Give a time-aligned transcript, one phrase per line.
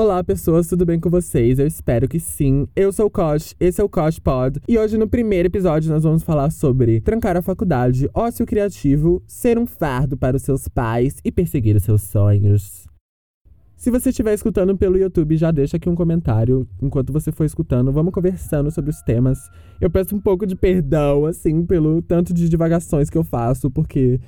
[0.00, 1.58] Olá, pessoas, tudo bem com vocês?
[1.58, 2.66] Eu espero que sim.
[2.74, 6.04] Eu sou o Kosh, esse é o Kosh Pod, e hoje no primeiro episódio nós
[6.04, 11.16] vamos falar sobre trancar a faculdade, ócio criativo, ser um fardo para os seus pais
[11.22, 12.88] e perseguir os seus sonhos.
[13.76, 17.92] Se você estiver escutando pelo YouTube, já deixa aqui um comentário enquanto você for escutando.
[17.92, 19.38] Vamos conversando sobre os temas.
[19.80, 24.20] Eu peço um pouco de perdão, assim, pelo tanto de divagações que eu faço, porque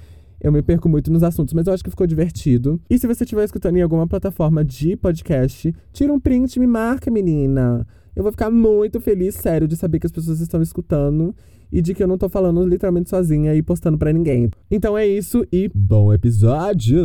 [0.43, 2.81] eu me perco muito nos assuntos, mas eu acho que ficou divertido.
[2.91, 6.67] E se você estiver escutando em alguma plataforma de podcast, tira um print e me
[6.67, 7.87] marca, menina.
[8.15, 11.33] Eu vou ficar muito feliz, sério, de saber que as pessoas estão escutando
[11.71, 14.51] e de que eu não tô falando literalmente sozinha e postando para ninguém.
[14.69, 16.99] Então é isso e bom episódio!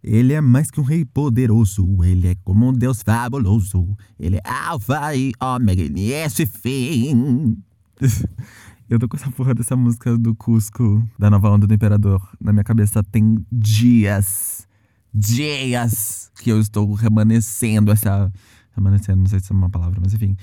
[0.00, 3.96] Ele é mais que um rei poderoso, ele é como um deus fabuloso.
[4.18, 7.58] Ele é alfa e ômega, ele é esse fim.
[8.90, 12.54] Eu tô com essa porra dessa música do Cusco, da nova onda do Imperador, na
[12.54, 14.66] minha cabeça tem dias.
[15.12, 18.32] Dias que eu estou remanescendo essa.
[18.74, 20.34] Remanescendo, não sei se é uma palavra, mas enfim.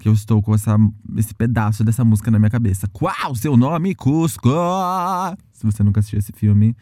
[0.00, 0.76] Que eu estou com essa,
[1.16, 2.88] esse pedaço dessa música na minha cabeça.
[2.88, 4.50] Qual seu nome, Cusco?
[5.52, 6.76] Se você nunca assistiu esse filme,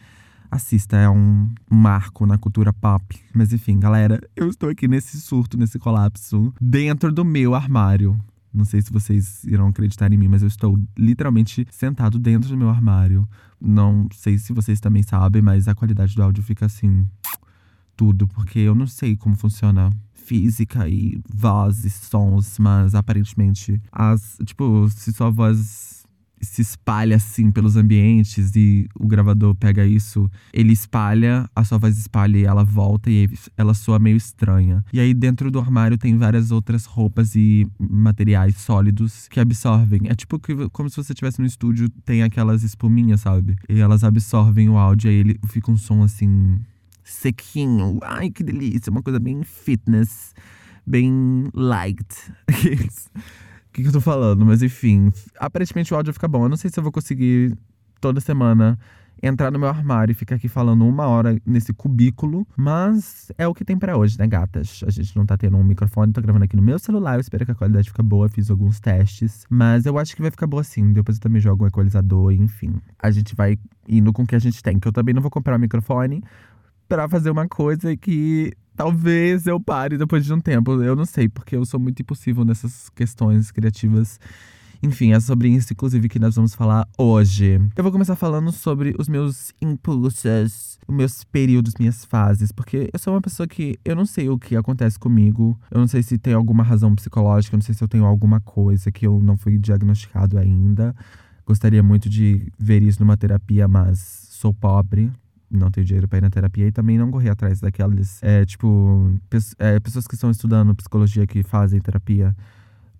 [0.49, 0.97] assista.
[0.97, 3.19] É um marco na cultura pop.
[3.31, 8.19] Mas enfim, galera, eu estou aqui nesse surto, nesse colapso, dentro do meu armário.
[8.53, 12.57] Não sei se vocês irão acreditar em mim, mas eu estou literalmente sentado dentro do
[12.57, 13.27] meu armário.
[13.59, 17.07] Não sei se vocês também sabem, mas a qualidade do áudio fica assim.
[17.95, 24.37] Tudo, porque eu não sei como funciona física e voz e sons, mas aparentemente as.
[24.45, 26.00] Tipo, se sua voz
[26.41, 31.97] se espalha assim pelos ambientes e o gravador pega isso, ele espalha, a sua voz
[31.97, 34.83] espalha e ela volta e ela soa meio estranha.
[34.91, 40.01] E aí dentro do armário tem várias outras roupas e materiais sólidos que absorvem.
[40.05, 43.55] É tipo que, como se você estivesse no estúdio, tem aquelas espuminhas, sabe?
[43.69, 46.59] E elas absorvem o áudio aí ele fica um som assim
[47.03, 47.99] sequinho.
[48.03, 50.33] Ai, que delícia, uma coisa bem fitness,
[50.85, 52.07] bem light.
[53.71, 54.45] O que, que eu tô falando?
[54.45, 56.43] Mas enfim, aparentemente o áudio fica bom.
[56.43, 57.57] Eu não sei se eu vou conseguir
[58.01, 58.77] toda semana
[59.23, 63.53] entrar no meu armário e ficar aqui falando uma hora nesse cubículo, mas é o
[63.53, 64.83] que tem para hoje, né, gatas?
[64.85, 67.45] A gente não tá tendo um microfone, tô gravando aqui no meu celular, eu espero
[67.45, 70.63] que a qualidade fique boa, fiz alguns testes, mas eu acho que vai ficar boa
[70.63, 70.91] sim.
[70.91, 72.73] Depois eu também jogo um equalizador, enfim.
[72.99, 75.31] A gente vai indo com o que a gente tem, que eu também não vou
[75.31, 76.21] comprar um microfone
[76.89, 80.81] para fazer uma coisa que Talvez eu pare depois de um tempo.
[80.81, 84.19] Eu não sei, porque eu sou muito impossível nessas questões criativas.
[84.83, 87.59] Enfim, é sobre isso, inclusive, que nós vamos falar hoje.
[87.75, 92.97] Eu vou começar falando sobre os meus impulsos, os meus períodos, minhas fases, porque eu
[92.97, 95.59] sou uma pessoa que eu não sei o que acontece comigo.
[95.69, 98.39] Eu não sei se tem alguma razão psicológica, eu não sei se eu tenho alguma
[98.39, 100.95] coisa que eu não fui diagnosticado ainda.
[101.45, 103.99] Gostaria muito de ver isso numa terapia, mas
[104.31, 105.11] sou pobre,
[105.51, 109.13] não tenho dinheiro para ir na terapia e também não correr atrás daquelas, é, tipo,
[109.59, 112.35] é, pessoas que estão estudando psicologia que fazem terapia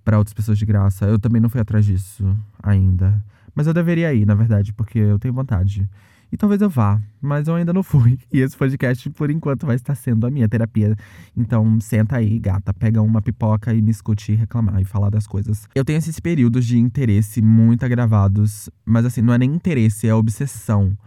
[0.03, 1.06] para outras pessoas de graça.
[1.06, 3.23] Eu também não fui atrás disso ainda.
[3.56, 5.88] Mas eu deveria ir, na verdade, porque eu tenho vontade.
[6.31, 8.17] E talvez eu vá, mas eu ainda não fui.
[8.31, 10.95] E esse podcast, por enquanto, vai estar sendo a minha terapia.
[11.35, 15.67] Então, senta aí, gata, pega uma pipoca e me escute reclamar e falar das coisas.
[15.75, 20.16] Eu tenho esses períodos de interesse muito agravados, mas assim, não é nem interesse, é
[20.16, 20.97] obsessão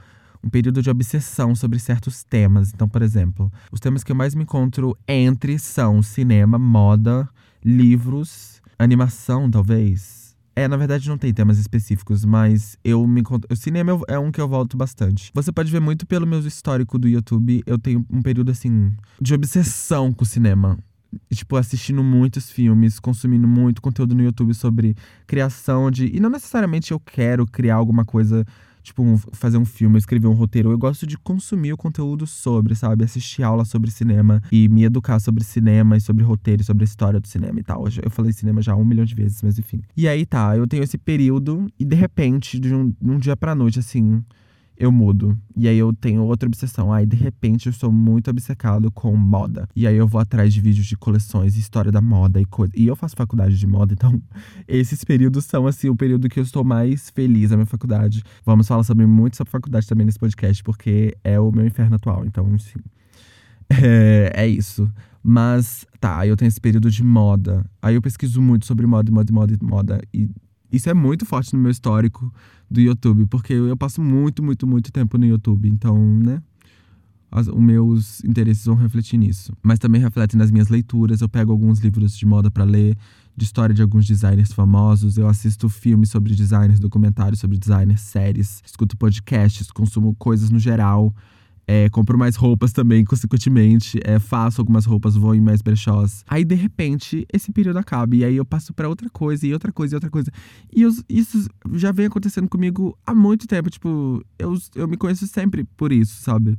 [0.44, 2.72] um período de obsessão sobre certos temas.
[2.74, 7.28] Então, por exemplo, os temas que eu mais me encontro entre são cinema, moda,
[7.64, 10.24] livros, animação, talvez.
[10.56, 13.52] É, na verdade não tem temas específicos, mas eu me encontro.
[13.52, 15.32] O cinema é um que eu volto bastante.
[15.34, 17.62] Você pode ver muito pelo meu histórico do YouTube.
[17.66, 20.78] Eu tenho um período assim de obsessão com o cinema
[21.32, 24.96] tipo, assistindo muitos filmes, consumindo muito conteúdo no YouTube sobre
[25.26, 26.06] criação de.
[26.14, 28.44] E não necessariamente eu quero criar alguma coisa
[28.84, 30.70] tipo, um, fazer um filme, escrever um roteiro.
[30.70, 33.02] Eu gosto de consumir o conteúdo sobre, sabe?
[33.02, 37.18] Assistir aula sobre cinema e me educar sobre cinema e sobre roteiro sobre a história
[37.18, 37.84] do cinema e tal.
[38.02, 39.80] Eu falei cinema já um milhão de vezes, mas enfim.
[39.96, 43.36] E aí tá, eu tenho esse período e de repente, de um, de um dia
[43.36, 44.22] pra noite, assim
[44.76, 45.38] eu mudo.
[45.56, 46.92] E aí eu tenho outra obsessão.
[46.92, 49.68] Aí, de repente, eu sou muito obcecado com moda.
[49.74, 52.72] E aí eu vou atrás de vídeos de coleções, história da moda e coisa.
[52.76, 54.20] E eu faço faculdade de moda, então
[54.66, 58.22] esses períodos são, assim, o período que eu estou mais feliz na minha faculdade.
[58.44, 62.24] Vamos falar sobre muito sobre faculdade também nesse podcast, porque é o meu inferno atual.
[62.24, 62.80] Então, enfim.
[63.82, 64.86] É, é isso.
[65.22, 67.64] Mas, tá, aí eu tenho esse período de moda.
[67.80, 70.00] Aí eu pesquiso muito sobre moda, moda, moda, moda.
[70.12, 70.28] E
[70.70, 72.30] isso é muito forte no meu histórico
[72.70, 75.68] do YouTube, porque eu passo muito, muito, muito tempo no YouTube.
[75.68, 76.42] Então, né?
[77.30, 79.52] As, os meus interesses vão refletir nisso.
[79.62, 81.20] Mas também refletem nas minhas leituras.
[81.20, 82.96] Eu pego alguns livros de moda para ler,
[83.36, 85.16] de história de alguns designers famosos.
[85.16, 91.12] Eu assisto filmes sobre designers, documentários sobre designers, séries, escuto podcasts, consumo coisas no geral.
[91.66, 93.98] É, compro mais roupas também, consequentemente.
[94.04, 96.24] É, faço algumas roupas, vou em mais brechós.
[96.28, 98.14] Aí, de repente, esse período acaba.
[98.14, 100.30] E aí eu passo para outra coisa, e outra coisa, e outra coisa.
[100.74, 103.70] E eu, isso já vem acontecendo comigo há muito tempo.
[103.70, 106.58] Tipo, eu, eu me conheço sempre por isso, sabe?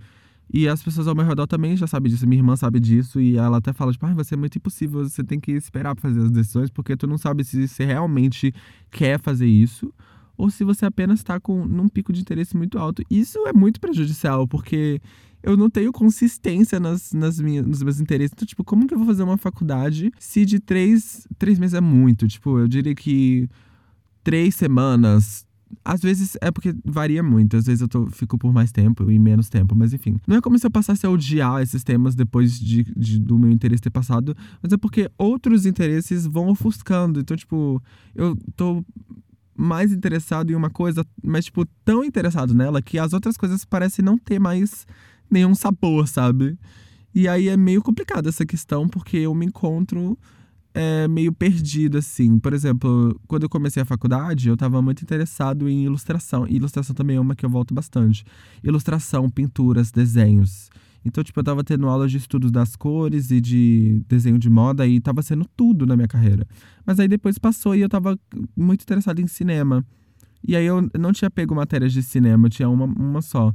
[0.51, 2.27] E as pessoas ao meu redor também já sabem disso.
[2.27, 5.23] Minha irmã sabe disso e ela até fala, tipo, ah, você é muito impossível, você
[5.23, 8.53] tem que esperar pra fazer as decisões, porque tu não sabe se você realmente
[8.91, 9.93] quer fazer isso
[10.37, 13.03] ou se você apenas está com num pico de interesse muito alto.
[13.09, 15.01] Isso é muito prejudicial, porque
[15.45, 18.31] eu não tenho consistência nas, nas minhas, nos meus interesses.
[18.33, 21.81] Então, tipo, como que eu vou fazer uma faculdade se de três, três meses é
[21.81, 22.27] muito?
[22.27, 23.47] Tipo, eu diria que
[24.23, 25.45] três semanas.
[25.83, 27.55] Às vezes é porque varia muito.
[27.55, 30.17] Às vezes eu tô, fico por mais tempo e menos tempo, mas enfim.
[30.27, 33.51] Não é como se eu passasse a odiar esses temas depois de, de, do meu
[33.51, 37.19] interesse ter passado, mas é porque outros interesses vão ofuscando.
[37.19, 37.81] Então, tipo,
[38.15, 38.83] eu tô
[39.57, 44.03] mais interessado em uma coisa, mas, tipo, tão interessado nela que as outras coisas parecem
[44.03, 44.85] não ter mais
[45.29, 46.57] nenhum sabor, sabe?
[47.13, 50.17] E aí é meio complicado essa questão, porque eu me encontro
[50.73, 52.37] é, meio perdido, assim.
[52.37, 56.45] Por exemplo, quando eu comecei a faculdade, eu estava muito interessado em ilustração.
[56.45, 58.25] E ilustração também é uma que eu volto bastante.
[58.61, 60.69] Ilustração, pinturas, desenhos.
[61.05, 64.87] Então, tipo, eu tava tendo aulas de estudos das cores e de desenho de moda
[64.87, 66.47] e tava sendo tudo na minha carreira.
[66.83, 68.17] Mas aí depois passou e eu tava
[68.57, 69.85] muito interessado em cinema.
[70.47, 73.53] E aí eu não tinha pego matérias de cinema, tinha uma, uma só.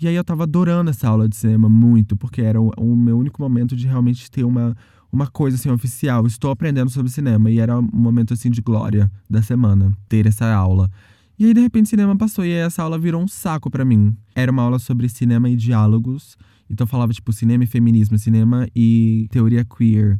[0.00, 3.16] E aí eu tava adorando essa aula de cinema muito, porque era o, o meu
[3.16, 4.76] único momento de realmente ter uma,
[5.12, 6.26] uma coisa assim oficial.
[6.26, 7.50] Estou aprendendo sobre cinema.
[7.50, 10.90] E era um momento assim de glória da semana, ter essa aula.
[11.38, 14.16] E aí, de repente, cinema passou e essa aula virou um saco para mim.
[14.34, 16.36] Era uma aula sobre cinema e diálogos.
[16.70, 20.18] Então falava, tipo, cinema e feminismo, cinema e teoria queer.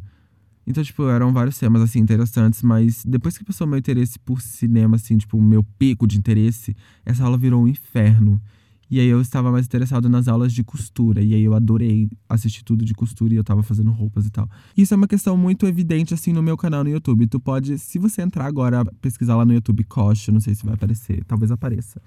[0.65, 4.97] Então, tipo, eram vários temas, assim, interessantes, mas depois que passou meu interesse por cinema,
[4.97, 8.39] assim, tipo, o meu pico de interesse, essa aula virou um inferno.
[8.91, 11.21] E aí eu estava mais interessado nas aulas de costura.
[11.21, 14.49] E aí eu adorei assistir tudo de costura e eu tava fazendo roupas e tal.
[14.75, 17.27] Isso é uma questão muito evidente, assim, no meu canal no YouTube.
[17.27, 20.73] Tu pode, se você entrar agora, pesquisar lá no YouTube Koch, não sei se vai
[20.73, 22.01] aparecer, talvez apareça.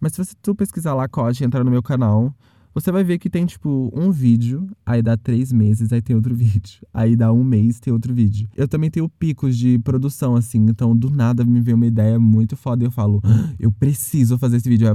[0.00, 2.32] Mas se você tu pesquisar lá Koch e entrar no meu canal,
[2.80, 6.34] você vai ver que tem, tipo, um vídeo, aí dá três meses, aí tem outro
[6.34, 6.80] vídeo.
[6.92, 8.48] Aí dá um mês, tem outro vídeo.
[8.56, 12.56] Eu também tenho picos de produção, assim, então do nada me vem uma ideia muito
[12.56, 14.86] foda e eu falo, ah, eu preciso fazer esse vídeo.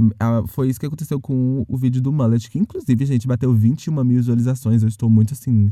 [0.48, 4.18] Foi isso que aconteceu com o vídeo do Mullet, que inclusive, gente, bateu 21 mil
[4.18, 4.82] visualizações.
[4.82, 5.72] Eu estou muito, assim,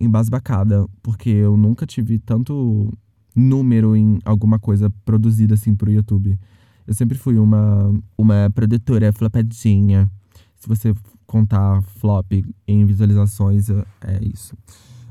[0.00, 2.92] embasbacada, porque eu nunca tive tanto
[3.34, 6.38] número em alguma coisa produzida, assim, pro YouTube.
[6.86, 10.10] Eu sempre fui uma, uma produtora flopadinha.
[10.56, 10.94] Se você
[11.28, 12.32] contar flop
[12.66, 14.56] em visualizações, é, é isso.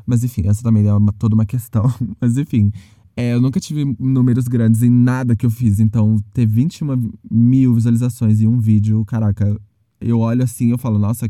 [0.06, 1.84] Mas enfim, essa também é uma, toda uma questão.
[2.20, 2.72] Mas enfim,
[3.16, 5.80] é, eu nunca tive números grandes em nada que eu fiz.
[5.80, 9.56] Então, ter 21 mil visualizações em um vídeo, caraca,
[10.02, 11.30] eu olho assim eu falo, nossa,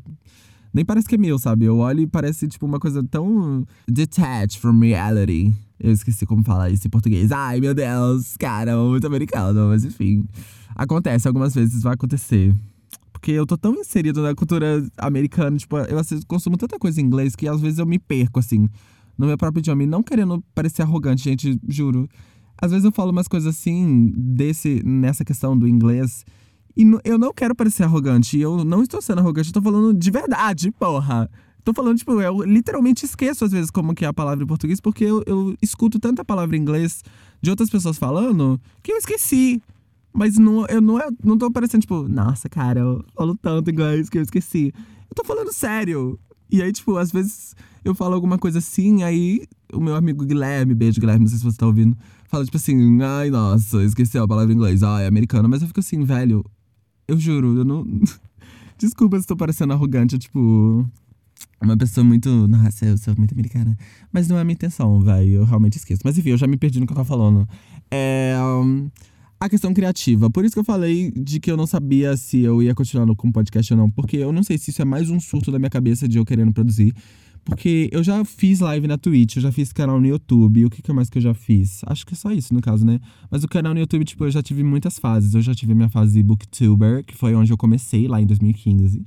[0.74, 1.66] nem parece que é meu, sabe?
[1.66, 5.54] Eu olho e parece, tipo, uma coisa tão detached from reality.
[5.80, 7.32] Eu esqueci como falar isso em português.
[7.32, 9.68] Ai, meu Deus, cara, muito americano.
[9.70, 10.26] Mas enfim,
[10.76, 12.56] acontece, algumas vezes vai acontecer.
[13.18, 15.98] Porque eu tô tão inserido na cultura americana, tipo, eu
[16.28, 18.70] consumo tanta coisa em inglês que às vezes eu me perco, assim,
[19.18, 19.82] no meu próprio idioma.
[19.82, 22.08] E não querendo parecer arrogante, gente, juro.
[22.62, 26.24] Às vezes eu falo umas coisas assim, desse, nessa questão do inglês.
[26.76, 28.38] E eu não quero parecer arrogante.
[28.38, 31.28] E eu não estou sendo arrogante, eu tô falando de verdade, porra.
[31.64, 34.80] Tô falando, tipo, eu literalmente esqueço às vezes como que é a palavra em português,
[34.80, 37.04] porque eu, eu escuto tanta palavra em inglês
[37.42, 39.60] de outras pessoas falando que eu esqueci.
[40.14, 44.10] Mas não, eu não, é, não tô parecendo, tipo, nossa, cara, eu falo tanto inglês
[44.10, 44.74] que eu esqueci.
[45.10, 46.20] Eu tô falando sério.
[46.50, 50.74] E aí, tipo, às vezes eu falo alguma coisa assim, aí o meu amigo Guilherme,
[50.74, 51.96] beijo Guilherme, não sei se você tá ouvindo,
[52.28, 55.48] fala tipo assim, ai, nossa, esqueci a palavra em inglês, ai, é americano.
[55.48, 56.44] Mas eu fico assim, velho,
[57.08, 57.86] eu juro, eu não.
[58.78, 60.88] Desculpa se estou parecendo arrogante, tipo.
[61.62, 62.30] Uma pessoa muito.
[62.48, 63.76] Nossa, eu sou muito americana.
[64.12, 65.32] Mas não é a minha intenção, velho.
[65.32, 66.02] Eu realmente esqueço.
[66.04, 67.48] Mas enfim, eu já me perdi no que eu tava falando.
[67.90, 68.36] É.
[68.40, 68.90] Um
[69.40, 70.30] a questão criativa.
[70.30, 73.28] Por isso que eu falei de que eu não sabia se eu ia continuar com
[73.28, 73.90] o podcast ou não.
[73.90, 76.26] Porque eu não sei se isso é mais um surto da minha cabeça de eu
[76.26, 76.94] querendo produzir.
[77.46, 80.66] Porque eu já fiz live na Twitch, eu já fiz canal no YouTube.
[80.66, 81.82] O que, que mais que eu já fiz?
[81.86, 83.00] Acho que é só isso, no caso, né?
[83.32, 85.34] Mas o canal no YouTube, tipo, eu já tive muitas fases.
[85.34, 89.06] Eu já tive minha fase Booktuber, que foi onde eu comecei lá em 2015.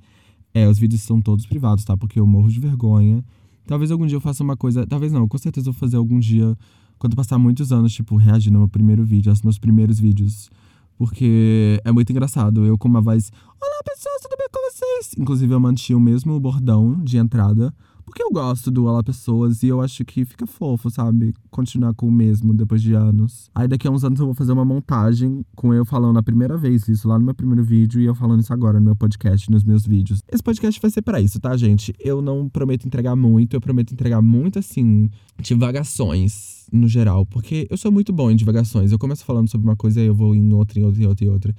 [0.54, 1.96] É, os vídeos são todos privados, tá?
[1.96, 3.22] Porque eu morro de vergonha.
[3.66, 4.86] Talvez algum dia eu faça uma coisa.
[4.86, 6.56] Talvez não, com certeza eu vou fazer algum dia
[7.00, 10.50] quando passar muitos anos, tipo, reagindo ao meu primeiro vídeo, aos meus primeiros vídeos.
[10.98, 12.66] Porque é muito engraçado.
[12.66, 13.32] Eu com uma voz.
[13.58, 15.14] Olá, pessoas, tudo bem com vocês?
[15.16, 17.74] Inclusive, eu mantinha o mesmo bordão de entrada.
[18.04, 21.34] Porque eu gosto do Olá Pessoas e eu acho que fica fofo, sabe?
[21.50, 23.50] Continuar com o mesmo depois de anos.
[23.54, 26.56] Aí daqui a uns anos eu vou fazer uma montagem com eu falando a primeira
[26.56, 29.50] vez isso lá no meu primeiro vídeo e eu falando isso agora no meu podcast,
[29.50, 30.22] nos meus vídeos.
[30.30, 31.94] Esse podcast vai ser para isso, tá, gente?
[31.98, 37.76] Eu não prometo entregar muito, eu prometo entregar muito assim, divagações no geral, porque eu
[37.76, 38.92] sou muito bom em divagações.
[38.92, 41.24] Eu começo falando sobre uma coisa e eu vou em outra, em outra, em outra,
[41.24, 41.54] em outra.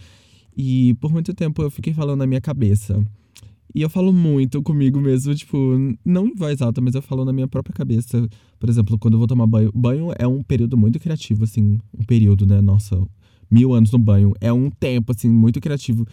[0.55, 3.03] E por muito tempo eu fiquei falando na minha cabeça.
[3.73, 5.57] E eu falo muito comigo mesmo, tipo,
[6.05, 8.27] não em voz alta, mas eu falo na minha própria cabeça.
[8.59, 9.71] Por exemplo, quando eu vou tomar banho.
[9.73, 11.79] Banho é um período muito criativo, assim.
[11.97, 12.59] Um período, né?
[12.59, 13.01] Nossa,
[13.49, 14.33] mil anos no banho.
[14.41, 16.05] É um tempo, assim, muito criativo.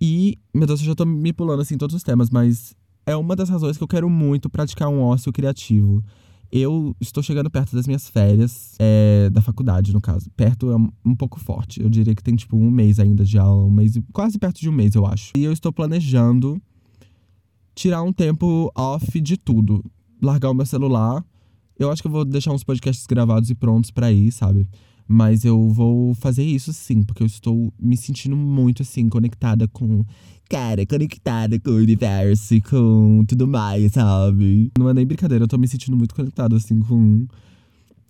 [0.00, 2.74] E, meu Deus, eu já tô me pulando, assim, todos os temas, mas
[3.06, 6.02] é uma das razões que eu quero muito praticar um ócio criativo.
[6.50, 10.30] Eu estou chegando perto das minhas férias, é, da faculdade, no caso.
[10.36, 11.80] Perto é um pouco forte.
[11.80, 14.68] Eu diria que tem, tipo, um mês ainda de aula, um mês, quase perto de
[14.68, 15.32] um mês, eu acho.
[15.36, 16.60] E eu estou planejando
[17.74, 19.84] tirar um tempo off de tudo.
[20.22, 21.24] Largar o meu celular.
[21.78, 24.66] Eu acho que eu vou deixar uns podcasts gravados e prontos para ir, sabe?
[25.06, 30.04] Mas eu vou fazer isso sim, porque eu estou me sentindo muito assim, conectada com.
[30.48, 34.70] Cara, conectada com o universo, com tudo mais, sabe?
[34.78, 37.26] Não é nem brincadeira, eu tô me sentindo muito conectado assim com.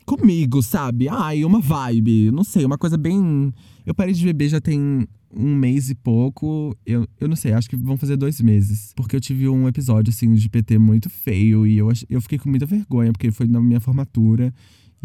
[0.05, 1.09] Comigo, sabe?
[1.09, 2.31] Ai, uma vibe.
[2.31, 3.53] Não sei, uma coisa bem.
[3.87, 6.77] Eu parei de beber já tem um mês e pouco.
[6.87, 8.93] Eu, eu não sei, acho que vão fazer dois meses.
[8.95, 11.67] Porque eu tive um episódio, assim, de PT muito feio.
[11.67, 14.53] E eu, eu fiquei com muita vergonha, porque foi na minha formatura.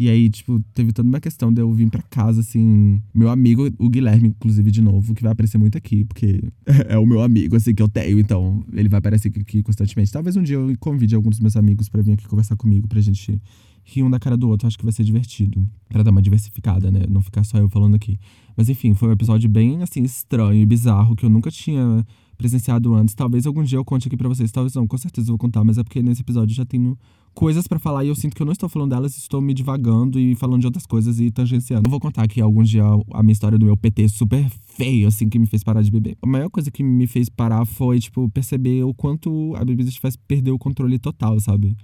[0.00, 3.02] E aí, tipo, teve toda uma questão de eu vir pra casa, assim.
[3.12, 6.40] Meu amigo, o Guilherme, inclusive, de novo, que vai aparecer muito aqui, porque
[6.88, 8.18] é o meu amigo, assim, que eu tenho.
[8.18, 10.10] Então, ele vai aparecer aqui constantemente.
[10.10, 12.98] Talvez um dia eu convide alguns dos meus amigos para vir aqui conversar comigo, pra
[12.98, 13.38] gente
[13.84, 14.66] rir um da cara do outro.
[14.66, 15.68] Acho que vai ser divertido.
[15.90, 17.00] Pra dar uma diversificada, né?
[17.06, 18.18] Não ficar só eu falando aqui.
[18.60, 22.04] Mas enfim, foi um episódio bem, assim, estranho e bizarro, que eu nunca tinha
[22.36, 23.14] presenciado antes.
[23.14, 24.52] Talvez algum dia eu conte aqui para vocês.
[24.52, 25.64] Talvez não, com certeza eu vou contar.
[25.64, 26.94] Mas é porque nesse episódio eu já tenho
[27.32, 30.20] coisas para falar e eu sinto que eu não estou falando delas, estou me divagando
[30.20, 31.86] e falando de outras coisas e tangenciando.
[31.86, 35.26] Eu vou contar aqui algum dia a minha história do meu PT super feio, assim,
[35.30, 36.18] que me fez parar de beber.
[36.20, 39.98] A maior coisa que me fez parar foi, tipo, perceber o quanto a bebida te
[39.98, 41.74] faz perder o controle total, sabe?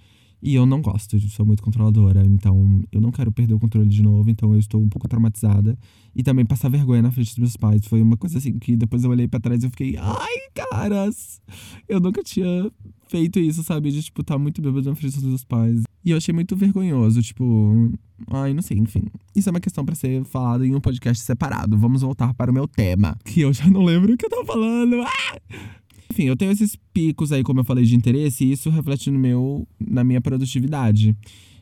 [0.42, 2.24] E eu não gosto, sou muito controladora.
[2.24, 4.28] Então, eu não quero perder o controle de novo.
[4.30, 5.78] Então, eu estou um pouco traumatizada.
[6.14, 7.86] E também passar vergonha na frente dos meus pais.
[7.86, 11.40] Foi uma coisa assim que depois eu olhei para trás e eu fiquei, ai, caras!
[11.88, 12.70] Eu nunca tinha
[13.08, 13.90] feito isso, sabe?
[13.90, 15.82] De, tipo, estar tá muito bêbado na frente dos meus pais.
[16.04, 17.92] E eu achei muito vergonhoso, tipo.
[18.28, 19.04] Ai, não sei, enfim.
[19.34, 21.76] Isso é uma questão para ser falada em um podcast separado.
[21.76, 23.16] Vamos voltar para o meu tema.
[23.24, 25.02] Que eu já não lembro o que eu tava falando.
[25.02, 25.85] Ah!
[26.10, 29.18] Enfim, eu tenho esses picos aí, como eu falei, de interesse, e isso reflete no
[29.18, 31.16] meu, na minha produtividade.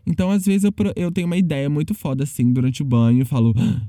[0.06, 3.54] Então, às vezes, eu, eu tenho uma ideia muito foda, assim, durante o banho, falo,
[3.56, 3.82] ah,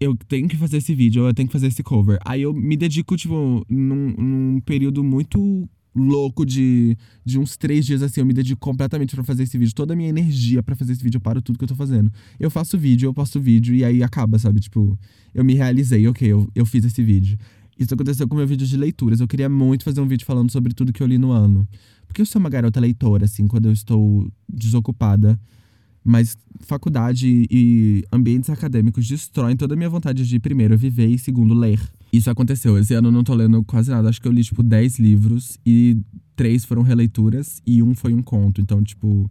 [0.00, 2.18] eu tenho que fazer esse vídeo, eu tenho que fazer esse cover.
[2.24, 8.02] Aí eu me dedico, tipo, num, num período muito louco de, de uns três dias
[8.02, 9.74] assim, eu me dedico completamente para fazer esse vídeo.
[9.74, 12.10] Toda a minha energia para fazer esse vídeo, eu paro tudo que eu tô fazendo.
[12.38, 14.60] Eu faço vídeo, eu posto vídeo e aí acaba, sabe?
[14.60, 14.98] Tipo,
[15.34, 17.36] eu me realizei, ok, eu, eu fiz esse vídeo.
[17.78, 19.20] Isso aconteceu com meu vídeo de leituras.
[19.20, 21.66] Eu queria muito fazer um vídeo falando sobre tudo que eu li no ano.
[22.06, 25.38] Porque eu sou uma garota leitora, assim, quando eu estou desocupada.
[26.02, 31.54] Mas faculdade e ambientes acadêmicos destroem toda a minha vontade de, primeiro, viver e, segundo,
[31.54, 31.80] ler.
[32.12, 32.78] Isso aconteceu.
[32.78, 34.08] Esse ano eu não tô lendo quase nada.
[34.08, 35.98] Acho que eu li, tipo, 10 livros e
[36.34, 38.60] três foram releituras e um foi um conto.
[38.60, 39.30] Então, tipo,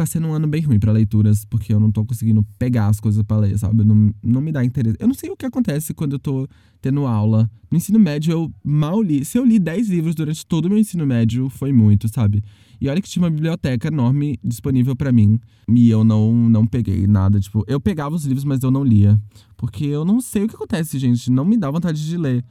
[0.00, 2.98] tá sendo um ano bem ruim para leituras, porque eu não tô conseguindo pegar as
[2.98, 3.84] coisas para ler, sabe?
[3.84, 4.96] Não, não me dá interesse.
[4.98, 6.48] Eu não sei o que acontece quando eu tô
[6.80, 7.50] tendo aula.
[7.70, 9.24] No ensino médio, eu mal li.
[9.24, 12.42] Se eu li 10 livros durante todo o meu ensino médio, foi muito, sabe?
[12.80, 15.38] E olha que tinha uma biblioteca enorme disponível para mim.
[15.68, 17.38] E eu não, não peguei nada.
[17.38, 19.20] Tipo, eu pegava os livros, mas eu não lia.
[19.54, 21.30] Porque eu não sei o que acontece, gente.
[21.30, 22.42] Não me dá vontade de ler.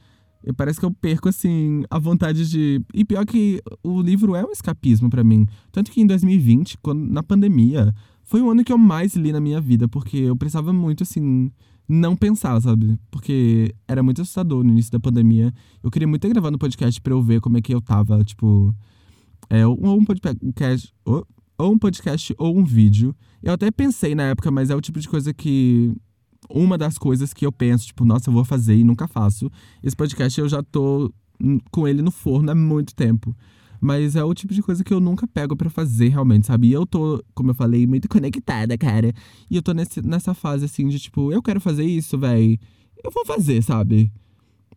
[0.56, 2.82] Parece que eu perco, assim, a vontade de.
[2.94, 5.46] E pior que o livro é um escapismo para mim.
[5.70, 9.40] Tanto que em 2020, quando, na pandemia, foi o ano que eu mais li na
[9.40, 11.50] minha vida, porque eu precisava muito, assim,
[11.86, 12.98] não pensar, sabe?
[13.10, 15.52] Porque era muito assustador no início da pandemia.
[15.82, 18.24] Eu queria muito ter gravado no podcast pra eu ver como é que eu tava,
[18.24, 18.74] tipo.
[19.50, 20.92] É, ou um podcast.
[21.04, 21.26] Ou,
[21.58, 23.14] ou um podcast ou um vídeo.
[23.42, 25.94] Eu até pensei na época, mas é o tipo de coisa que
[26.50, 29.50] uma das coisas que eu penso, tipo, nossa, eu vou fazer e nunca faço.
[29.82, 31.12] Esse podcast eu já tô
[31.70, 33.34] com ele no forno há muito tempo.
[33.80, 36.68] Mas é o tipo de coisa que eu nunca pego para fazer realmente, sabe?
[36.68, 39.12] E eu tô, como eu falei, muito conectada, cara.
[39.50, 42.58] E eu tô nesse, nessa fase assim de tipo, eu quero fazer isso, velho.
[43.02, 44.12] Eu vou fazer, sabe?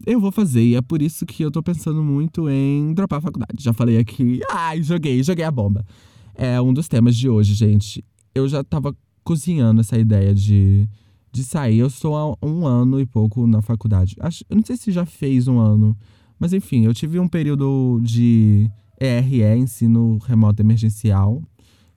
[0.06, 0.64] Eu vou fazer.
[0.64, 3.62] E é por isso que eu tô pensando muito em dropar a faculdade.
[3.62, 4.40] Já falei aqui.
[4.50, 5.86] Ai, joguei, joguei a bomba.
[6.34, 8.04] É um dos temas de hoje, gente.
[8.34, 10.88] Eu já tava cozinhando essa ideia de
[11.34, 11.80] de sair.
[11.80, 14.16] Eu estou há um ano e pouco na faculdade.
[14.20, 15.98] Acho, eu não sei se já fez um ano,
[16.40, 21.42] mas enfim, eu tive um período de ERE, ensino remoto emergencial,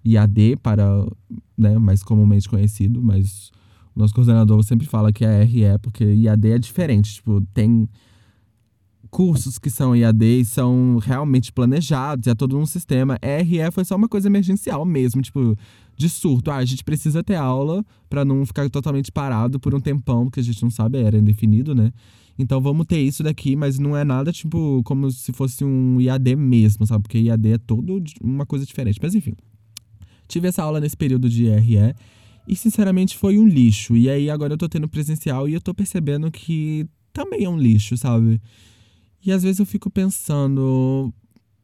[0.05, 1.07] IAD para,
[1.57, 3.51] né, mais comumente conhecido, mas
[3.95, 7.89] o nosso coordenador sempre fala que é ERE, porque IAD é diferente, tipo, tem
[9.17, 13.19] cursos que são IAD são realmente planejados, é todo um sistema.
[13.23, 15.57] ERE foi só uma coisa emergencial mesmo, tipo,
[15.97, 16.51] de surto.
[16.51, 20.39] Ah, a gente precisa ter aula para não ficar totalmente parado por um tempão, que
[20.39, 21.95] a gente não sabe, era indefinido, né?
[22.39, 26.37] Então vamos ter isso daqui, mas não é nada tipo como se fosse um IAD
[26.37, 27.05] mesmo, sabe?
[27.05, 29.01] Porque IAD é todo uma coisa diferente.
[29.03, 29.33] Mas enfim.
[30.29, 31.95] Tive essa aula nesse período de RE
[32.47, 33.97] e sinceramente foi um lixo.
[33.97, 37.57] E aí agora eu tô tendo presencial e eu tô percebendo que também é um
[37.57, 38.43] lixo, sabe?
[39.27, 41.13] E às vezes eu fico pensando,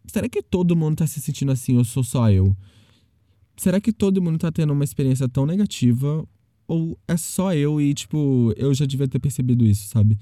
[0.07, 2.57] será que todo mundo tá se sentindo assim ou sou só eu?
[3.57, 6.27] Será que todo mundo tá tendo uma experiência tão negativa
[6.67, 10.19] ou é só eu e tipo, eu já devia ter percebido isso, sabe?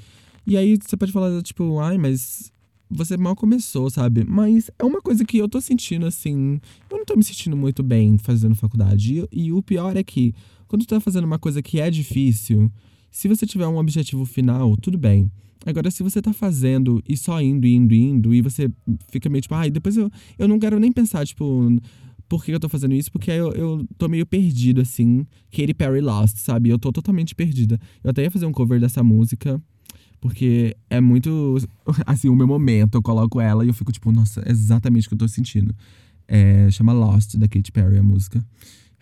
[0.46, 2.52] E aí você pode falar, tipo, ai, mas
[2.90, 4.22] você mal começou, sabe?
[4.24, 6.60] Mas é uma coisa que eu tô sentindo assim.
[6.90, 9.26] Eu não tô me sentindo muito bem fazendo faculdade.
[9.32, 10.34] E, e o pior é que,
[10.68, 12.70] quando tu tá fazendo uma coisa que é difícil,
[13.10, 15.30] se você tiver um objetivo final, tudo bem.
[15.66, 18.70] Agora, se você tá fazendo e só indo, indo, indo, e você
[19.10, 21.68] fica meio tipo, ai, ah, depois eu, eu não quero nem pensar, tipo,
[22.30, 23.10] por que eu tô fazendo isso?
[23.10, 25.26] Porque eu, eu tô meio perdido, assim.
[25.50, 26.70] Katy Perry Lost, sabe?
[26.70, 27.76] Eu tô totalmente perdida.
[28.04, 29.60] Eu até ia fazer um cover dessa música.
[30.20, 31.56] Porque é muito,
[32.06, 32.94] assim, o meu momento.
[32.94, 35.74] Eu coloco ela e eu fico tipo, nossa, é exatamente o que eu tô sentindo.
[36.28, 38.40] É, chama Lost, da Katy Perry, a música.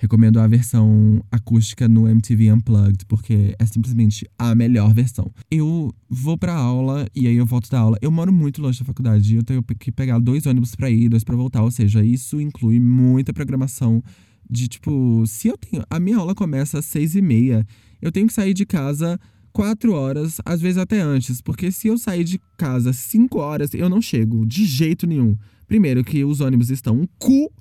[0.00, 5.30] Recomendo a versão acústica no MTV Unplugged, porque é simplesmente a melhor versão.
[5.50, 7.98] Eu vou pra aula e aí eu volto da aula.
[8.00, 11.24] Eu moro muito longe da faculdade, eu tenho que pegar dois ônibus para ir, dois
[11.24, 14.00] para voltar, ou seja, isso inclui muita programação
[14.48, 15.82] de tipo, se eu tenho.
[15.90, 17.66] A minha aula começa às seis e meia,
[18.00, 19.18] eu tenho que sair de casa
[19.52, 23.88] quatro horas, às vezes até antes, porque se eu sair de casa cinco horas, eu
[23.88, 25.36] não chego de jeito nenhum.
[25.66, 27.52] Primeiro, que os ônibus estão um cu,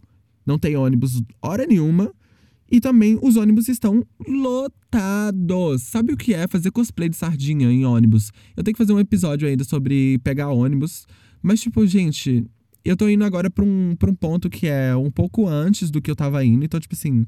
[0.45, 2.13] não tem ônibus hora nenhuma.
[2.69, 5.83] E também os ônibus estão lotados.
[5.83, 8.31] Sabe o que é fazer cosplay de sardinha em ônibus?
[8.55, 11.05] Eu tenho que fazer um episódio ainda sobre pegar ônibus.
[11.41, 12.45] Mas, tipo, gente,
[12.83, 16.01] eu tô indo agora pra um, pra um ponto que é um pouco antes do
[16.01, 16.63] que eu tava indo.
[16.63, 17.25] Então, tipo assim,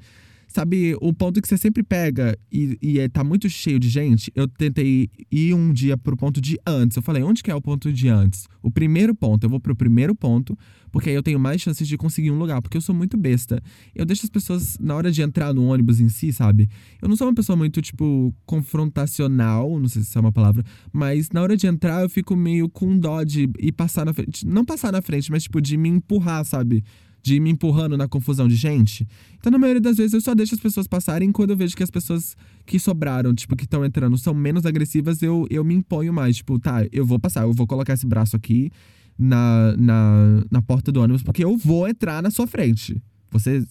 [0.52, 4.32] Sabe, o ponto que você sempre pega e, e é, tá muito cheio de gente,
[4.34, 6.98] eu tentei ir um dia pro ponto de antes.
[6.98, 8.48] Eu falei, onde que é o ponto de antes?
[8.60, 10.58] O primeiro ponto, eu vou pro primeiro ponto,
[10.92, 13.62] porque aí eu tenho mais chances de conseguir um lugar, porque eu sou muito besta.
[13.94, 16.68] Eu deixo as pessoas, na hora de entrar no ônibus em si, sabe?
[17.00, 21.30] Eu não sou uma pessoa muito, tipo, confrontacional, não sei se é uma palavra, mas
[21.30, 24.48] na hora de entrar eu fico meio com dó de ir passar na frente.
[24.48, 26.84] Não passar na frente, mas, tipo, de me empurrar, sabe?
[27.22, 29.08] De me empurrando na confusão de gente.
[29.38, 31.32] Então, na maioria das vezes, eu só deixo as pessoas passarem.
[31.32, 35.22] Quando eu vejo que as pessoas que sobraram, tipo, que estão entrando, são menos agressivas,
[35.22, 36.38] eu, eu me imponho mais.
[36.38, 38.72] Tipo, tá, eu vou passar, eu vou colocar esse braço aqui
[39.18, 43.02] na, na, na porta do ônibus, porque eu vou entrar na sua frente.
[43.32, 43.66] Você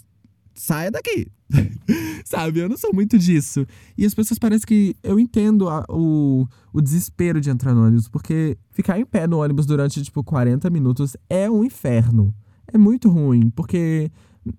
[0.54, 1.26] saia daqui.
[2.24, 2.60] Sabe?
[2.60, 3.66] Eu não sou muito disso.
[3.96, 8.08] E as pessoas parecem que eu entendo a, o, o desespero de entrar no ônibus,
[8.08, 12.34] porque ficar em pé no ônibus durante, tipo, 40 minutos é um inferno
[12.72, 14.10] é muito ruim, porque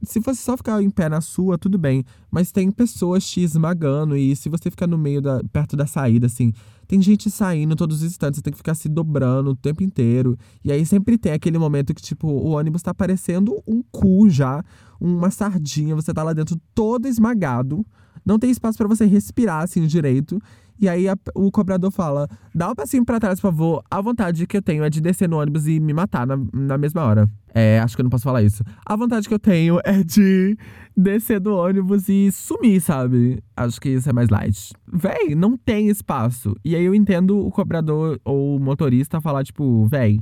[0.04, 2.04] se você só ficar em pé na sua, tudo bem.
[2.30, 4.16] Mas tem pessoas te esmagando.
[4.16, 5.42] E se você ficar no meio da.
[5.52, 6.54] perto da saída, assim,
[6.88, 10.38] tem gente saindo todos os instantes, você tem que ficar se dobrando o tempo inteiro.
[10.64, 14.64] E aí sempre tem aquele momento que, tipo, o ônibus tá parecendo um cu já,
[15.00, 17.86] uma sardinha, você tá lá dentro todo esmagado.
[18.26, 20.42] Não tem espaço para você respirar assim direito.
[20.80, 23.84] E aí a, o cobrador fala: dá um passinho pra trás, por favor.
[23.90, 26.78] A vontade que eu tenho é de descer no ônibus e me matar na, na
[26.78, 27.30] mesma hora.
[27.54, 28.64] É, acho que eu não posso falar isso.
[28.86, 30.58] A vontade que eu tenho é de
[30.96, 33.44] descer do ônibus e sumir, sabe?
[33.56, 34.72] Acho que isso é mais light.
[34.92, 36.56] Véi, não tem espaço.
[36.64, 40.20] E aí eu entendo o cobrador ou o motorista falar, tipo, véi,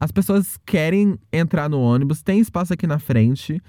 [0.00, 3.60] as pessoas querem entrar no ônibus, tem espaço aqui na frente.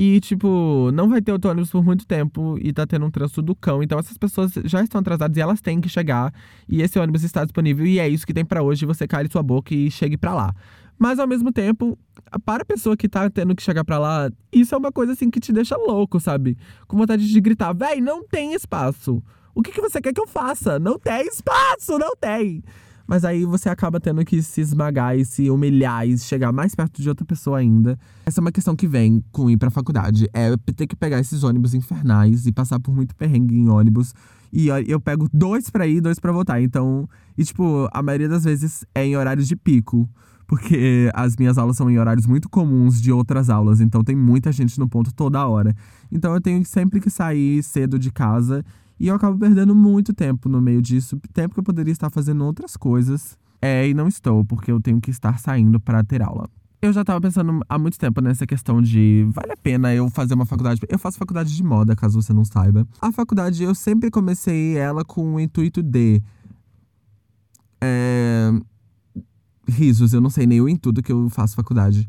[0.00, 3.42] E, tipo, não vai ter outro ônibus por muito tempo e tá tendo um trânsito
[3.42, 3.82] do cão.
[3.82, 6.32] Então, essas pessoas já estão atrasadas e elas têm que chegar.
[6.68, 8.86] E esse ônibus está disponível e é isso que tem para hoje.
[8.86, 10.54] Você cale sua boca e chegue para lá.
[10.96, 11.98] Mas, ao mesmo tempo,
[12.44, 15.30] para a pessoa que tá tendo que chegar para lá, isso é uma coisa, assim,
[15.30, 16.56] que te deixa louco, sabe?
[16.86, 19.20] Com vontade de gritar: véi, não tem espaço.
[19.52, 20.78] O que, que você quer que eu faça?
[20.78, 22.62] Não tem espaço, não tem.
[23.08, 27.00] Mas aí você acaba tendo que se esmagar e se humilhar e chegar mais perto
[27.00, 27.98] de outra pessoa ainda.
[28.26, 30.28] Essa é uma questão que vem com ir pra faculdade.
[30.34, 34.12] É ter que pegar esses ônibus infernais e passar por muito perrengue em ônibus.
[34.52, 36.60] E eu pego dois para ir, dois para voltar.
[36.60, 40.06] Então, e tipo, a maioria das vezes é em horários de pico.
[40.46, 43.80] Porque as minhas aulas são em horários muito comuns de outras aulas.
[43.80, 45.74] Então tem muita gente no ponto toda hora.
[46.12, 48.62] Então eu tenho sempre que sair cedo de casa
[48.98, 52.44] e eu acabo perdendo muito tempo no meio disso, tempo que eu poderia estar fazendo
[52.44, 53.38] outras coisas.
[53.60, 56.48] É, e não estou, porque eu tenho que estar saindo para ter aula.
[56.80, 60.34] eu já tava pensando há muito tempo nessa questão de vale a pena eu fazer
[60.34, 60.80] uma faculdade.
[60.88, 62.86] Eu faço faculdade de moda, caso você não saiba.
[63.00, 66.22] A faculdade eu sempre comecei ela com o intuito de.
[67.80, 68.52] É,
[69.68, 72.06] risos, eu não sei nem o intuito que eu faço faculdade.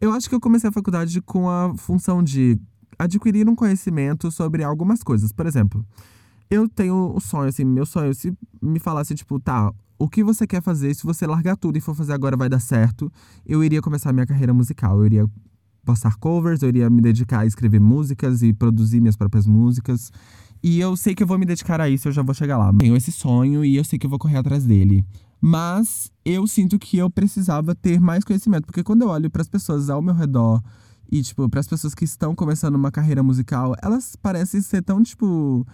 [0.00, 2.58] Eu acho que eu comecei a faculdade com a função de
[2.98, 5.32] adquirir um conhecimento sobre algumas coisas.
[5.32, 5.84] Por exemplo,
[6.50, 8.32] eu tenho o sonho, assim, meu sonho, se
[8.62, 11.94] me falasse, tipo, tá, o que você quer fazer, se você largar tudo e for
[11.94, 13.10] fazer agora vai dar certo,
[13.44, 14.98] eu iria começar minha carreira musical.
[14.98, 15.30] Eu iria
[15.84, 20.10] postar covers, eu iria me dedicar a escrever músicas e produzir minhas próprias músicas.
[20.62, 22.72] E eu sei que eu vou me dedicar a isso, eu já vou chegar lá.
[22.74, 25.04] Tenho esse sonho e eu sei que eu vou correr atrás dele.
[25.40, 29.48] Mas eu sinto que eu precisava ter mais conhecimento, porque quando eu olho para as
[29.48, 30.60] pessoas ao meu redor
[31.10, 35.02] e tipo, para as pessoas que estão começando uma carreira musical, elas parecem ser tão
[35.02, 35.64] tipo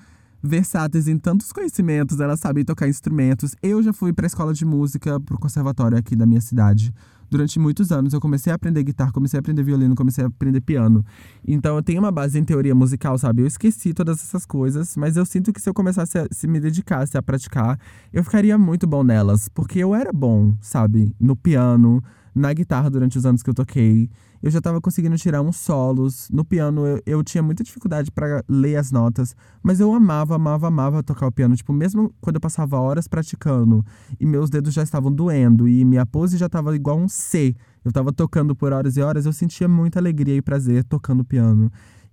[0.42, 3.54] versáteis em tantos conhecimentos, elas sabem tocar instrumentos.
[3.62, 6.92] Eu já fui para a escola de música, pro conservatório aqui da minha cidade.
[7.30, 10.60] Durante muitos anos eu comecei a aprender guitarra, comecei a aprender violino, comecei a aprender
[10.60, 11.02] piano.
[11.46, 13.40] Então eu tenho uma base em teoria musical, sabe?
[13.40, 16.60] Eu esqueci todas essas coisas, mas eu sinto que se eu começasse a se me
[16.60, 17.78] dedicasse a praticar,
[18.12, 21.16] eu ficaria muito bom nelas, porque eu era bom, sabe?
[21.18, 24.10] No piano, na guitarra durante os anos que eu toquei.
[24.42, 26.28] Eu já estava conseguindo tirar uns solos.
[26.30, 30.66] No piano eu, eu tinha muita dificuldade para ler as notas, mas eu amava, amava,
[30.66, 31.54] amava tocar o piano.
[31.54, 33.84] Tipo, mesmo quando eu passava horas praticando
[34.18, 37.54] e meus dedos já estavam doendo e minha pose já estava igual um C.
[37.84, 41.70] Eu estava tocando por horas e horas, eu sentia muita alegria e prazer tocando piano.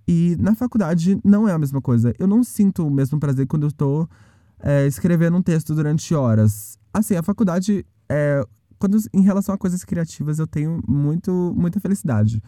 [0.07, 2.13] E na faculdade não é a mesma coisa.
[2.17, 4.09] Eu não sinto o mesmo prazer quando eu estou
[4.59, 6.77] é, escrevendo um texto durante horas.
[6.93, 8.43] Assim, a faculdade é,
[8.79, 12.41] quando, em relação a coisas criativas, eu tenho muito, muita felicidade.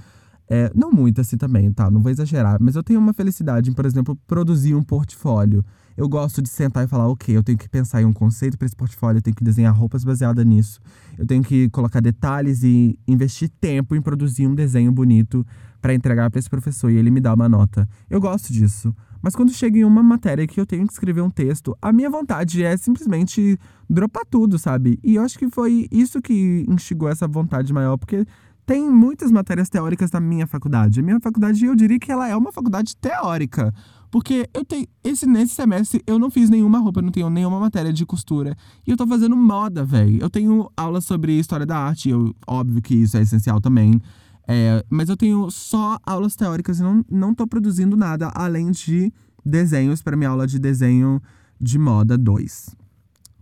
[0.50, 1.90] É, não muito assim também, tá?
[1.90, 5.64] Não vou exagerar, mas eu tenho uma felicidade em, por exemplo, produzir um portfólio.
[5.96, 8.66] Eu gosto de sentar e falar, ok, eu tenho que pensar em um conceito para
[8.66, 10.82] esse portfólio, eu tenho que desenhar roupas baseadas nisso.
[11.18, 15.46] Eu tenho que colocar detalhes e investir tempo em produzir um desenho bonito
[15.82, 17.88] para entregar para esse professor e ele me dar uma nota.
[18.10, 18.94] Eu gosto disso.
[19.22, 22.10] Mas quando chega em uma matéria que eu tenho que escrever um texto, a minha
[22.10, 23.58] vontade é simplesmente
[23.90, 25.00] dropar tudo, sabe?
[25.04, 28.26] E eu acho que foi isso que instigou essa vontade maior, porque
[28.66, 31.00] tem muitas matérias teóricas na minha faculdade.
[31.00, 33.74] A minha faculdade, eu diria que ela é uma faculdade teórica.
[34.10, 34.86] Porque eu tenho.
[35.04, 38.56] Esse, nesse semestre eu não fiz nenhuma roupa, eu não tenho nenhuma matéria de costura.
[38.86, 40.22] E eu tô fazendo moda, velho.
[40.22, 44.02] Eu tenho aulas sobre história da arte, eu, óbvio que isso é essencial também.
[44.48, 49.14] É, mas eu tenho só aulas teóricas e não, não tô produzindo nada além de
[49.46, 51.22] desenhos para minha aula de desenho
[51.60, 52.76] de moda 2.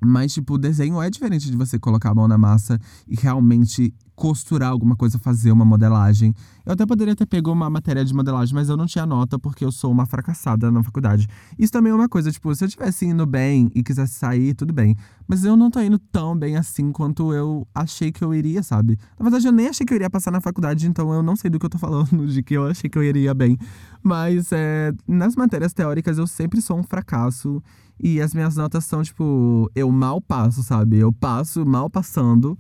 [0.02, 3.94] Mas, tipo, o desenho é diferente de você colocar a mão na massa e realmente
[4.20, 6.36] costurar alguma coisa, fazer uma modelagem.
[6.66, 9.64] Eu até poderia ter pego uma matéria de modelagem, mas eu não tinha nota porque
[9.64, 11.26] eu sou uma fracassada na faculdade.
[11.58, 14.74] Isso também é uma coisa, tipo, se eu tivesse indo bem e quisesse sair, tudo
[14.74, 14.94] bem.
[15.26, 19.00] Mas eu não tô indo tão bem assim quanto eu achei que eu iria, sabe?
[19.18, 21.50] Na verdade, eu nem achei que eu iria passar na faculdade, então eu não sei
[21.50, 23.58] do que eu tô falando, de que eu achei que eu iria bem.
[24.04, 27.64] Mas é, nas matérias teóricas eu sempre sou um fracasso.
[28.02, 30.98] E as minhas notas são, tipo, eu mal passo, sabe?
[30.98, 32.58] Eu passo mal passando.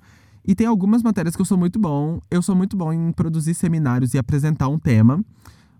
[0.50, 2.20] E tem algumas matérias que eu sou muito bom.
[2.32, 5.24] Eu sou muito bom em produzir seminários e apresentar um tema.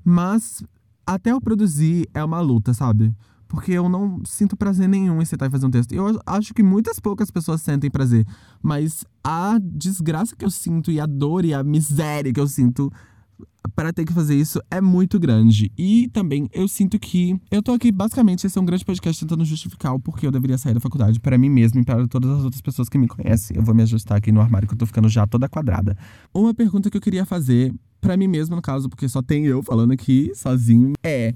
[0.06, 0.64] Mas
[1.08, 3.12] até eu produzir é uma luta, sabe?
[3.48, 5.92] Porque eu não sinto prazer nenhum em sentar e fazer um texto.
[5.92, 8.28] Eu acho que muitas poucas pessoas sentem prazer.
[8.62, 12.94] Mas a desgraça que eu sinto e a dor e a miséria que eu sinto
[13.76, 15.72] para ter que fazer isso é muito grande.
[15.78, 19.46] E também eu sinto que eu tô aqui, basicamente, esse é um grande podcast tentando
[19.46, 22.44] justificar o porquê eu deveria sair da faculdade para mim mesmo e para todas as
[22.44, 23.58] outras pessoas que me conhecem.
[23.58, 25.98] Eu vou me ajustar aqui no armário que eu tô ficando já toda quadrada.
[26.34, 29.62] Uma pergunta que eu queria fazer para mim mesmo, no caso, porque só tem eu
[29.62, 31.36] falando aqui sozinho, é: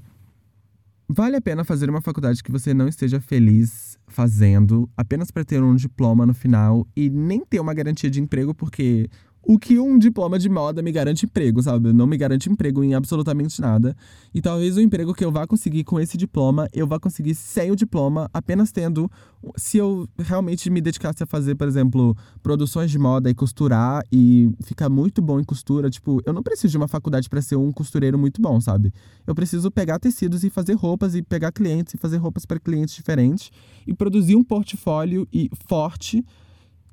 [1.08, 5.62] vale a pena fazer uma faculdade que você não esteja feliz fazendo apenas para ter
[5.62, 9.08] um diploma no final e nem ter uma garantia de emprego, porque
[9.46, 11.92] o que um diploma de moda me garante emprego, sabe?
[11.92, 13.96] Não me garante emprego em absolutamente nada.
[14.34, 17.70] E talvez o emprego que eu vá conseguir com esse diploma, eu vá conseguir sem
[17.70, 19.10] o diploma, apenas tendo.
[19.56, 24.50] Se eu realmente me dedicasse a fazer, por exemplo, produções de moda e costurar e
[24.64, 27.70] ficar muito bom em costura, tipo, eu não preciso de uma faculdade para ser um
[27.70, 28.92] costureiro muito bom, sabe?
[29.26, 32.94] Eu preciso pegar tecidos e fazer roupas e pegar clientes e fazer roupas para clientes
[32.94, 33.50] diferentes
[33.86, 36.24] e produzir um portfólio e forte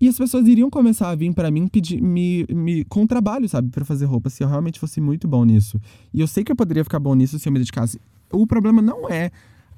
[0.01, 3.69] e as pessoas iriam começar a vir para mim pedir me, me com trabalho, sabe,
[3.69, 5.79] para fazer roupa, se eu realmente fosse muito bom nisso.
[6.11, 8.01] E eu sei que eu poderia ficar bom nisso se eu me dedicasse.
[8.31, 9.29] O problema não é,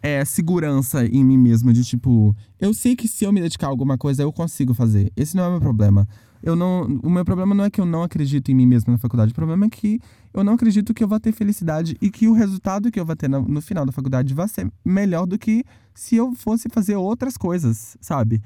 [0.02, 3.70] é segurança em mim mesmo, de tipo, eu sei que se eu me dedicar a
[3.70, 5.12] alguma coisa eu consigo fazer.
[5.14, 6.08] Esse não é o meu problema.
[6.42, 8.98] Eu não, o meu problema não é que eu não acredito em mim mesmo na
[8.98, 9.34] faculdade.
[9.34, 10.00] O problema é que
[10.34, 13.16] eu não acredito que eu vou ter felicidade e que o resultado que eu vou
[13.16, 16.96] ter no, no final da faculdade vai ser melhor do que se eu fosse fazer
[16.96, 18.42] outras coisas, sabe?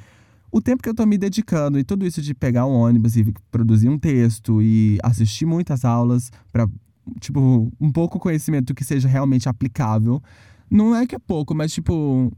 [0.58, 3.34] O tempo que eu tô me dedicando e tudo isso de pegar um ônibus e
[3.52, 6.68] produzir um texto e assistir muitas aulas para
[7.20, 10.22] tipo, um pouco conhecimento que seja realmente aplicável,
[10.70, 12.32] não é que é pouco, mas tipo,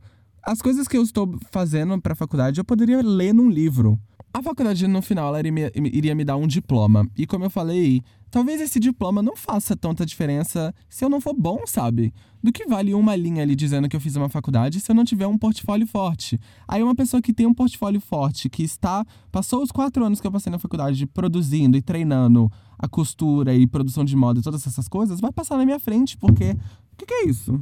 [0.44, 4.00] as coisas que eu estou fazendo para a faculdade eu poderia ler num livro.
[4.32, 5.40] A faculdade, no final, ela
[5.76, 7.10] iria, me dar um diploma.
[7.18, 11.34] E como eu falei, talvez esse diploma não faça tanta diferença se eu não for
[11.34, 12.14] bom, sabe?
[12.42, 15.04] Do que vale uma linha ali dizendo que eu fiz uma faculdade se eu não
[15.04, 16.40] tiver um portfólio forte?
[16.68, 19.04] Aí uma pessoa que tem um portfólio forte, que está.
[19.32, 23.66] passou os quatro anos que eu passei na faculdade produzindo e treinando a costura e
[23.66, 26.56] produção de moda e todas essas coisas, vai passar na minha frente, porque.
[26.94, 27.60] O que, que é isso?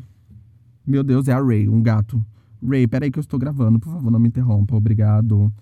[0.86, 2.24] Meu Deus, é a Ray, um gato.
[2.68, 5.54] Ray, peraí que eu estou gravando, por favor, não me interrompa, obrigado.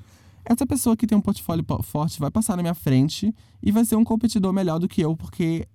[0.46, 3.96] Essa pessoa que tem um portfólio forte vai passar na minha frente e vai ser
[3.96, 5.68] um competidor melhor do que eu, porque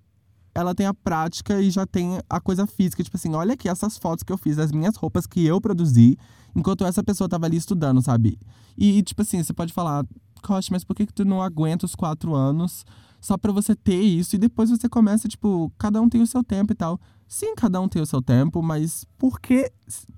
[0.55, 3.03] ela tem a prática e já tem a coisa física.
[3.03, 6.17] Tipo assim, olha aqui essas fotos que eu fiz, as minhas roupas que eu produzi,
[6.55, 8.39] enquanto essa pessoa tava ali estudando, sabe?
[8.77, 10.05] E, tipo assim, você pode falar,
[10.41, 12.85] Coxa, mas por que, que tu não aguenta os quatro anos
[13.19, 14.35] só para você ter isso?
[14.35, 16.99] E depois você começa, tipo, cada um tem o seu tempo e tal.
[17.31, 19.71] Sim, cada um tem o seu tempo, mas por que,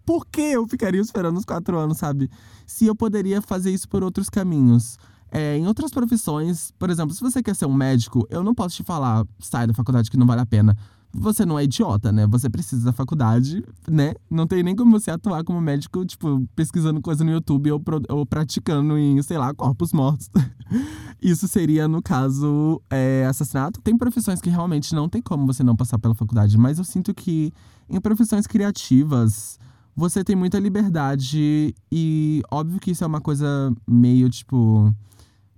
[0.03, 2.27] por que eu ficaria esperando os quatro anos, sabe?
[2.65, 4.97] Se eu poderia fazer isso por outros caminhos.
[5.31, 8.77] É, em outras profissões, por exemplo, se você quer ser um médico, eu não posso
[8.77, 10.75] te falar, sai da faculdade que não vale a pena
[11.13, 12.25] você não é idiota, né?
[12.27, 14.13] Você precisa da faculdade, né?
[14.29, 18.25] Não tem nem como você atuar como médico, tipo, pesquisando coisa no YouTube ou, ou
[18.25, 20.29] praticando em, sei lá, corpos mortos.
[21.21, 23.79] Isso seria, no caso, é, assassinato.
[23.81, 27.13] Tem profissões que realmente não tem como você não passar pela faculdade, mas eu sinto
[27.13, 27.53] que
[27.87, 29.59] em profissões criativas
[29.95, 34.93] você tem muita liberdade e óbvio que isso é uma coisa meio, tipo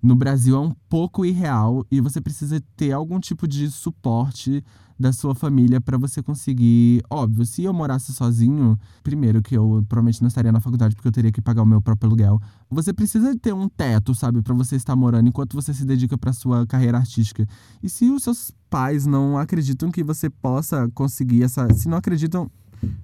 [0.02, 4.64] no Brasil é um pouco irreal e você precisa ter algum tipo de suporte
[4.98, 7.04] da sua família para você conseguir.
[7.10, 11.12] Óbvio, se eu morasse sozinho, primeiro que eu provavelmente não estaria na faculdade porque eu
[11.12, 12.40] teria que pagar o meu próprio aluguel.
[12.70, 16.32] Você precisa ter um teto, sabe, para você estar morando enquanto você se dedica para
[16.34, 17.46] sua carreira artística.
[17.84, 22.50] E se os seus pais não acreditam que você possa conseguir essa, se não acreditam,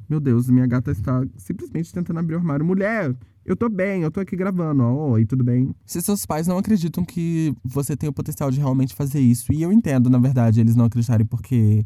[0.07, 2.65] meu Deus, minha gata está simplesmente tentando abrir o armário.
[2.65, 5.11] Mulher, eu tô bem, eu tô aqui gravando, ó.
[5.11, 5.73] Oi, tudo bem?
[5.85, 9.61] Se seus pais não acreditam que você tem o potencial de realmente fazer isso, e
[9.61, 11.83] eu entendo, na verdade, eles não acreditarem, porque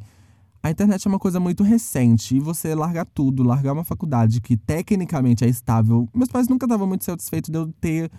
[0.61, 4.57] a internet é uma coisa muito recente, e você largar tudo, largar uma faculdade que
[4.57, 6.09] tecnicamente é estável.
[6.13, 8.09] Meus pais nunca estavam muito satisfeitos de eu ter.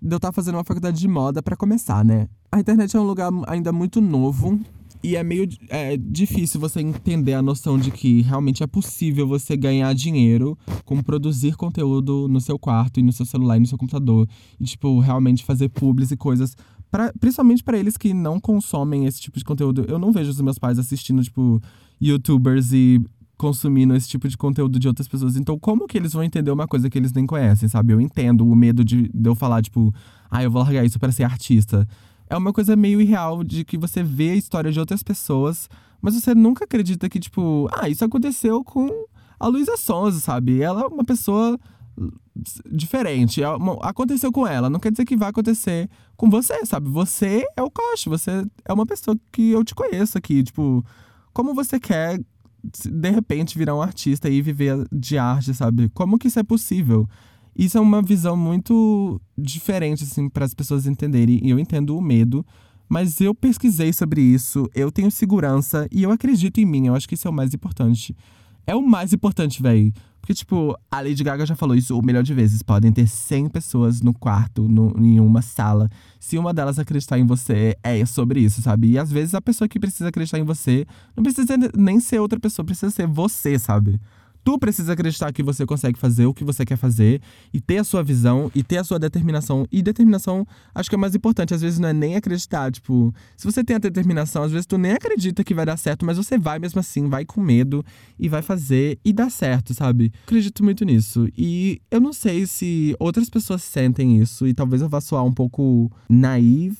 [0.00, 2.28] de eu estar fazendo uma faculdade de moda para começar, né?
[2.52, 4.60] A internet é um lugar ainda muito novo
[5.04, 9.54] e é meio é, difícil você entender a noção de que realmente é possível você
[9.54, 13.76] ganhar dinheiro com produzir conteúdo no seu quarto e no seu celular e no seu
[13.76, 14.26] computador.
[14.58, 16.56] E, tipo, realmente fazer publis e coisas.
[16.90, 19.84] Pra, principalmente para eles que não consomem esse tipo de conteúdo.
[19.86, 21.60] Eu não vejo os meus pais assistindo, tipo,
[22.00, 22.98] youtubers e
[23.36, 25.36] consumindo esse tipo de conteúdo de outras pessoas.
[25.36, 27.92] Então, como que eles vão entender uma coisa que eles nem conhecem, sabe?
[27.92, 29.92] Eu entendo o medo de, de eu falar, tipo,
[30.30, 31.86] ah, eu vou largar isso para ser artista
[32.34, 35.68] é uma coisa meio irreal de que você vê a história de outras pessoas,
[36.02, 38.88] mas você nunca acredita que, tipo, ah, isso aconteceu com
[39.38, 40.60] a Luísa Sonza, sabe?
[40.60, 41.58] Ela é uma pessoa
[42.70, 43.42] diferente.
[43.42, 43.46] É
[43.82, 46.88] aconteceu com ela, não quer dizer que vai acontecer com você, sabe?
[46.90, 50.42] Você é o coach, você é uma pessoa que eu te conheço aqui.
[50.42, 50.84] Tipo,
[51.32, 52.20] como você quer,
[52.84, 55.88] de repente, virar um artista e viver de arte, sabe?
[55.90, 57.08] Como que isso é possível?
[57.56, 61.40] Isso é uma visão muito diferente, assim, para as pessoas entenderem.
[61.42, 62.44] E eu entendo o medo,
[62.88, 66.86] mas eu pesquisei sobre isso, eu tenho segurança e eu acredito em mim.
[66.88, 68.14] Eu acho que isso é o mais importante.
[68.66, 69.92] É o mais importante, velho.
[70.20, 72.62] Porque, tipo, a Lady Gaga já falou isso um milhão de vezes.
[72.62, 75.86] Podem ter 100 pessoas no quarto, no, em uma sala.
[76.18, 78.92] Se uma delas acreditar em você, é sobre isso, sabe?
[78.92, 82.40] E às vezes a pessoa que precisa acreditar em você não precisa nem ser outra
[82.40, 84.00] pessoa, precisa ser você, sabe?
[84.44, 87.84] Tu precisa acreditar que você consegue fazer o que você quer fazer e ter a
[87.84, 89.66] sua visão e ter a sua determinação.
[89.72, 91.54] E determinação, acho que é mais importante.
[91.54, 92.70] Às vezes não é nem acreditar.
[92.70, 96.04] Tipo, se você tem a determinação, às vezes tu nem acredita que vai dar certo,
[96.04, 97.82] mas você vai mesmo assim, vai com medo
[98.18, 100.12] e vai fazer e dá certo, sabe?
[100.24, 101.26] Acredito muito nisso.
[101.36, 105.32] E eu não sei se outras pessoas sentem isso e talvez eu vá soar um
[105.32, 106.76] pouco naive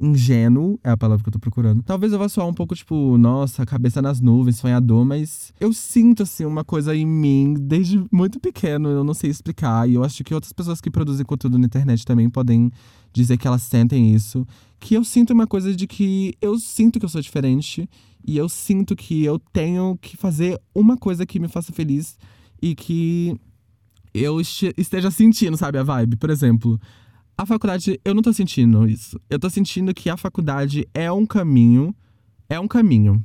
[0.00, 1.82] ingênuo, é a palavra que eu tô procurando.
[1.82, 6.22] Talvez eu vá soar um pouco tipo, nossa, cabeça nas nuvens, sonhador, mas eu sinto
[6.22, 10.24] assim uma coisa em mim desde muito pequeno, eu não sei explicar, e eu acho
[10.24, 12.70] que outras pessoas que produzem conteúdo na internet também podem
[13.12, 14.46] dizer que elas sentem isso,
[14.78, 17.88] que eu sinto uma coisa de que eu sinto que eu sou diferente
[18.26, 22.16] e eu sinto que eu tenho que fazer uma coisa que me faça feliz
[22.62, 23.38] e que
[24.12, 26.16] eu esteja sentindo, sabe, a vibe.
[26.16, 26.80] Por exemplo,
[27.42, 29.18] a faculdade, eu não tô sentindo isso.
[29.30, 31.94] Eu tô sentindo que a faculdade é um caminho.
[32.50, 33.24] É um caminho.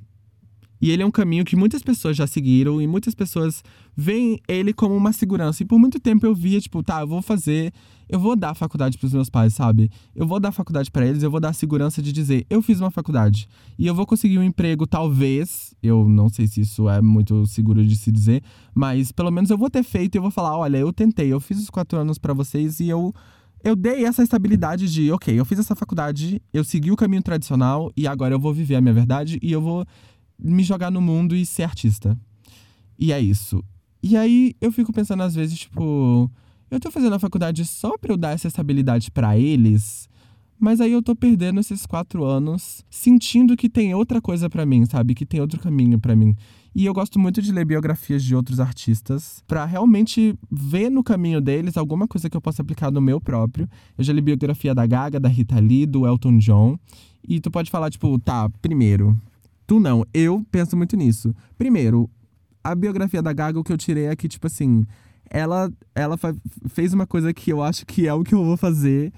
[0.81, 3.61] E ele é um caminho que muitas pessoas já seguiram e muitas pessoas
[3.95, 5.63] veem ele como uma segurança.
[5.63, 7.73] E por muito tempo eu via, tipo, tá, eu vou fazer,
[8.07, 9.89] eu vou dar faculdade pros meus pais, sabe?
[10.15, 12.79] Eu vou dar faculdade para eles, eu vou dar a segurança de dizer, eu fiz
[12.79, 13.49] uma faculdade.
[13.77, 15.73] E eu vou conseguir um emprego, talvez.
[15.83, 19.57] Eu não sei se isso é muito seguro de se dizer, mas pelo menos eu
[19.57, 22.17] vou ter feito e eu vou falar: olha, eu tentei, eu fiz os quatro anos
[22.17, 23.13] para vocês e eu
[23.65, 27.91] eu dei essa estabilidade de, ok, eu fiz essa faculdade, eu segui o caminho tradicional
[27.97, 29.83] e agora eu vou viver a minha verdade e eu vou
[30.37, 32.15] me jogar no mundo e ser artista.
[32.97, 33.63] E é isso.
[34.03, 36.29] E aí eu fico pensando às vezes, tipo,
[36.69, 40.07] eu tô fazendo a faculdade só pra eu dar essa estabilidade para eles,
[40.59, 44.85] mas aí eu tô perdendo esses quatro anos sentindo que tem outra coisa para mim,
[44.85, 45.15] sabe?
[45.15, 46.35] Que tem outro caminho para mim.
[46.75, 51.39] E eu gosto muito de ler biografias de outros artistas para realmente ver no caminho
[51.39, 53.69] deles alguma coisa que eu possa aplicar no meu próprio.
[53.97, 56.77] Eu já li biografia da Gaga, da Rita Lee, do Elton John.
[57.25, 59.17] E tu pode falar, tipo, tá, primeiro.
[59.65, 61.33] Tu não, eu penso muito nisso.
[61.57, 62.09] Primeiro,
[62.61, 64.85] a biografia da Gaga, o que eu tirei é que, tipo assim,
[65.29, 66.17] ela, ela
[66.67, 69.13] fez uma coisa que eu acho que é o que eu vou fazer.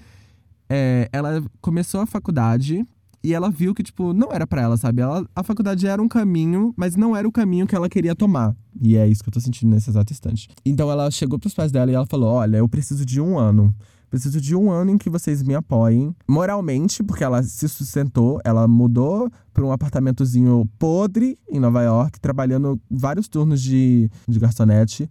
[0.70, 2.86] É, ela começou a faculdade
[3.28, 5.02] e ela viu que, tipo, não era para ela, sabe?
[5.02, 8.56] Ela, a faculdade era um caminho, mas não era o caminho que ela queria tomar.
[8.80, 10.48] E é isso que eu tô sentindo nesse exato instante.
[10.64, 13.74] Então ela chegou pros pais dela e ela falou: Olha, eu preciso de um ano.
[14.08, 18.66] Preciso de um ano em que vocês me apoiem moralmente, porque ela se sustentou, ela
[18.66, 25.10] mudou para um apartamentozinho podre em Nova York, trabalhando vários turnos de, de garçonete.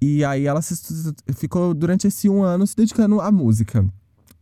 [0.00, 0.76] E aí ela se,
[1.34, 3.84] ficou durante esse um ano se dedicando à música.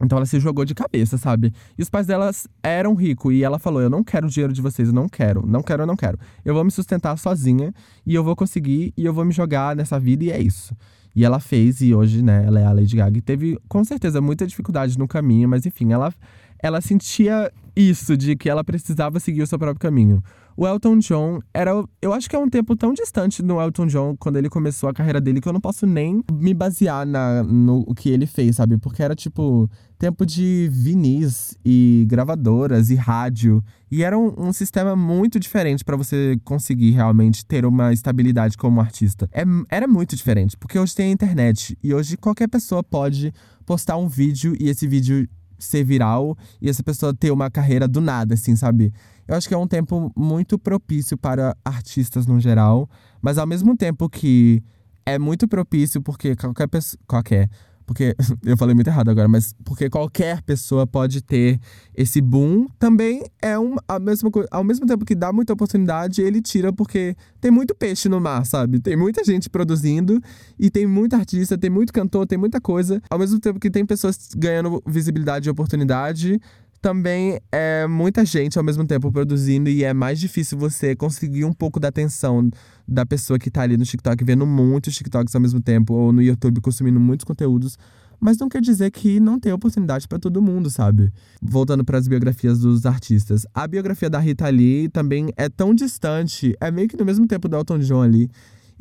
[0.00, 1.52] Então ela se jogou de cabeça, sabe?
[1.78, 4.62] E os pais delas eram ricos e ela falou: Eu não quero o dinheiro de
[4.62, 6.18] vocês, eu não quero, não quero, eu não quero.
[6.44, 7.74] Eu vou me sustentar sozinha
[8.06, 10.74] e eu vou conseguir e eu vou me jogar nessa vida e é isso.
[11.14, 13.18] E ela fez, e hoje, né, ela é a Lady Gaga.
[13.18, 16.14] E teve, com certeza, muita dificuldade no caminho, mas enfim, ela,
[16.62, 20.22] ela sentia isso, de que ela precisava seguir o seu próprio caminho.
[20.60, 21.70] O Elton John era.
[22.02, 24.92] Eu acho que é um tempo tão distante do Elton John quando ele começou a
[24.92, 28.76] carreira dele que eu não posso nem me basear na, no que ele fez, sabe?
[28.76, 33.64] Porque era tipo tempo de vinis e gravadoras e rádio.
[33.90, 38.82] E era um, um sistema muito diferente para você conseguir realmente ter uma estabilidade como
[38.82, 39.30] artista.
[39.32, 43.32] É, era muito diferente, porque hoje tem a internet e hoje qualquer pessoa pode
[43.64, 45.26] postar um vídeo e esse vídeo
[45.58, 48.92] ser viral e essa pessoa ter uma carreira do nada, assim, sabe?
[49.30, 52.90] Eu acho que é um tempo muito propício para artistas no geral,
[53.22, 54.60] mas ao mesmo tempo que
[55.06, 57.00] é muito propício porque qualquer pessoa.
[57.06, 57.48] Qualquer
[57.86, 61.60] porque eu falei muito errado agora, mas porque qualquer pessoa pode ter
[61.94, 64.48] esse boom, também é um, a mesma coisa.
[64.50, 68.44] Ao mesmo tempo que dá muita oportunidade, ele tira porque tem muito peixe no mar,
[68.44, 68.80] sabe?
[68.80, 70.20] Tem muita gente produzindo
[70.58, 73.00] e tem muito artista, tem muito cantor, tem muita coisa.
[73.08, 76.40] Ao mesmo tempo que tem pessoas ganhando visibilidade e oportunidade,
[76.80, 81.52] também é muita gente ao mesmo tempo produzindo e é mais difícil você conseguir um
[81.52, 82.50] pouco da atenção
[82.88, 86.22] da pessoa que tá ali no TikTok vendo muitos TikToks ao mesmo tempo ou no
[86.22, 87.78] YouTube consumindo muitos conteúdos.
[88.18, 91.10] Mas não quer dizer que não tem oportunidade para todo mundo, sabe?
[91.40, 93.46] Voltando para as biografias dos artistas.
[93.54, 97.48] A biografia da Rita Lee também é tão distante, é meio que no mesmo tempo
[97.48, 98.28] do Elton John ali.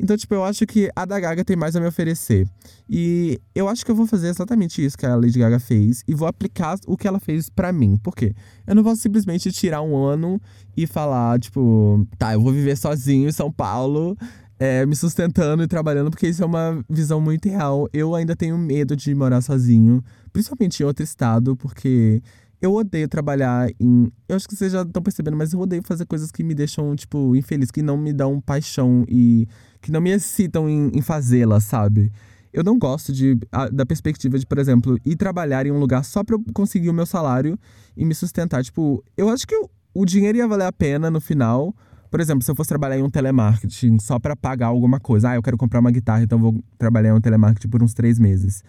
[0.02, 2.48] Então, tipo, eu acho que a da Gaga tem mais a me oferecer.
[2.88, 6.14] E eu acho que eu vou fazer exatamente isso que a Lady Gaga fez e
[6.14, 7.98] vou aplicar o que ela fez para mim.
[8.02, 8.34] Por quê?
[8.66, 10.40] Eu não vou simplesmente tirar um ano
[10.74, 14.16] e falar, tipo, tá, eu vou viver sozinho em São Paulo.
[14.58, 17.88] É, me sustentando e trabalhando, porque isso é uma visão muito real.
[17.94, 22.22] Eu ainda tenho medo de morar sozinho, principalmente em outro estado, porque
[22.60, 24.12] eu odeio trabalhar em.
[24.28, 26.94] Eu acho que vocês já estão percebendo, mas eu odeio fazer coisas que me deixam,
[26.94, 29.48] tipo, infeliz, que não me dão paixão e
[29.80, 32.12] que não me excitam em, em fazê-las, sabe?
[32.52, 36.04] Eu não gosto de, a, da perspectiva de, por exemplo, ir trabalhar em um lugar
[36.04, 37.58] só pra eu conseguir o meu salário
[37.96, 38.62] e me sustentar.
[38.62, 39.54] Tipo, eu acho que
[39.94, 41.74] o, dinheiro ia valer a pena no final.
[42.10, 45.30] Por exemplo, se eu fosse trabalhar em um telemarketing só para pagar alguma coisa.
[45.30, 48.18] Ah, eu quero comprar uma guitarra, então vou trabalhar em um telemarketing por uns três
[48.18, 48.64] meses.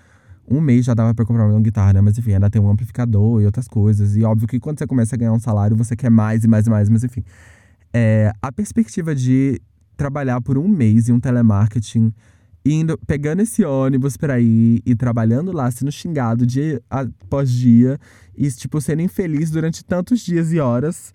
[0.51, 2.01] Um mês já dava pra comprar uma guitarra, né?
[2.01, 4.17] Mas enfim, ainda tem um amplificador e outras coisas.
[4.17, 6.67] E óbvio que quando você começa a ganhar um salário, você quer mais e mais
[6.67, 6.89] e mais.
[6.89, 7.23] Mas enfim,
[7.93, 9.61] é, a perspectiva de
[9.95, 12.13] trabalhar por um mês em um telemarketing,
[12.65, 17.99] indo, pegando esse ônibus pra ir e trabalhando lá, sendo xingado dia após dia
[18.35, 21.13] e, tipo, sendo infeliz durante tantos dias e horas,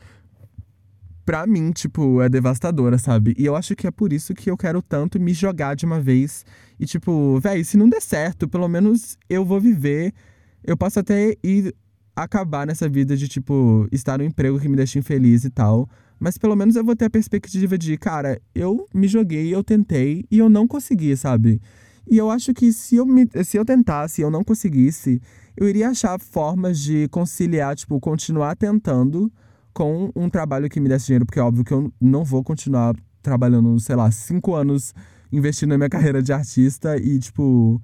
[1.26, 3.34] pra mim, tipo, é devastadora, sabe?
[3.36, 6.00] E eu acho que é por isso que eu quero tanto me jogar de uma
[6.00, 6.46] vez
[6.78, 10.14] e, tipo, véi, se não der certo, pelo menos eu vou viver.
[10.62, 11.74] Eu posso até ir
[12.14, 15.88] acabar nessa vida de, tipo, estar no emprego que me deixa infeliz e tal.
[16.18, 20.24] Mas pelo menos eu vou ter a perspectiva de, cara, eu me joguei, eu tentei
[20.30, 21.60] e eu não consegui, sabe?
[22.08, 25.20] E eu acho que se eu, me, se eu tentasse e eu não conseguisse,
[25.56, 29.30] eu iria achar formas de conciliar, tipo, continuar tentando
[29.76, 32.96] com um trabalho que me desse dinheiro, porque é óbvio que eu não vou continuar
[33.20, 34.94] trabalhando, sei lá, cinco anos
[35.30, 37.78] investindo na minha carreira de artista e, tipo,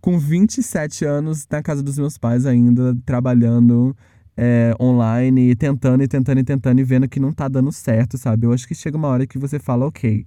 [0.00, 3.94] com 27 anos na casa dos meus pais ainda, trabalhando
[4.34, 8.16] é, online, e tentando e tentando e tentando e vendo que não tá dando certo,
[8.16, 8.46] sabe?
[8.46, 10.24] Eu acho que chega uma hora que você fala, ok,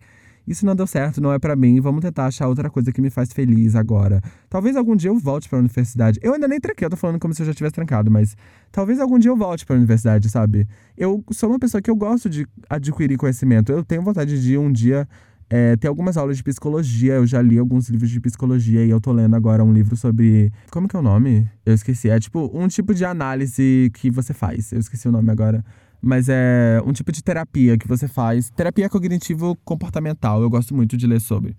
[0.48, 3.10] isso não deu certo, não é para mim, vamos tentar achar outra coisa que me
[3.10, 4.22] faz feliz agora.
[4.50, 6.20] Talvez algum dia eu volte pra universidade.
[6.24, 8.36] Eu ainda nem tranquei, eu tô falando como se eu já tivesse trancado, mas
[8.72, 10.68] talvez algum dia eu volte pra universidade, sabe?
[10.98, 13.72] Eu sou uma pessoa que eu gosto de adquirir conhecimento.
[13.72, 15.08] Eu tenho vontade de um dia
[15.50, 17.14] é, ter algumas aulas de psicologia.
[17.14, 20.52] Eu já li alguns livros de psicologia e eu tô lendo agora um livro sobre.
[20.72, 21.50] Como que é o nome?
[21.66, 22.10] Eu esqueci.
[22.10, 24.72] É tipo um tipo de análise que você faz.
[24.72, 25.64] Eu esqueci o nome agora
[26.02, 28.50] mas é um tipo de terapia que você faz.
[28.50, 31.56] Terapia cognitivo-comportamental, eu gosto muito de ler sobre.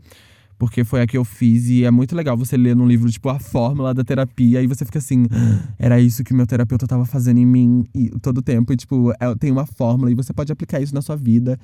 [0.58, 3.28] Porque foi a que eu fiz e é muito legal você ler num livro, tipo,
[3.28, 7.04] a fórmula da terapia e você fica assim, ah, era isso que meu terapeuta estava
[7.04, 8.72] fazendo em mim e, todo tempo.
[8.72, 11.58] E, tipo, é, tem uma fórmula e você pode aplicar isso na sua vida.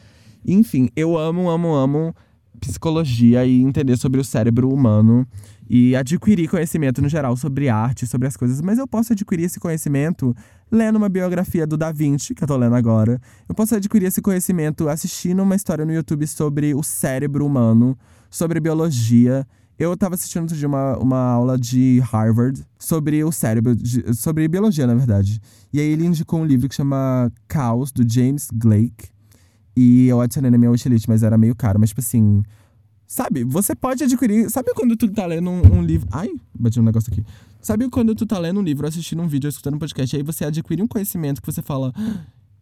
[0.47, 2.15] Enfim, eu amo, amo, amo
[2.61, 5.27] psicologia e entender sobre o cérebro humano
[5.69, 9.59] e adquirir conhecimento no geral sobre arte, sobre as coisas, mas eu posso adquirir esse
[9.59, 10.35] conhecimento
[10.71, 13.21] lendo uma biografia do Da Vinci, que eu tô lendo agora.
[13.49, 17.97] Eu posso adquirir esse conhecimento assistindo uma história no YouTube sobre o cérebro humano,
[18.31, 19.47] sobre biologia.
[19.79, 24.47] Eu tava assistindo outro dia uma, uma aula de Harvard sobre o cérebro, de, sobre
[24.49, 25.41] biologia, na verdade.
[25.73, 29.09] E aí ele indicou um livro que chama Caos, do James Blake.
[29.77, 31.81] E eu adicionei na minha wishlist, mas era meio caro.
[31.81, 32.43] Mas, tipo assim,
[33.15, 34.51] Sabe, você pode adquirir.
[34.51, 36.09] Sabe quando tu tá lendo um, um, livro.
[36.11, 37.25] Ai, bati um negócio aqui.
[37.61, 40.45] Sabe quando tu tá lendo um livro, assistindo um vídeo, escutando um podcast, aí você
[40.45, 41.95] adquire um conhecimento que você fala.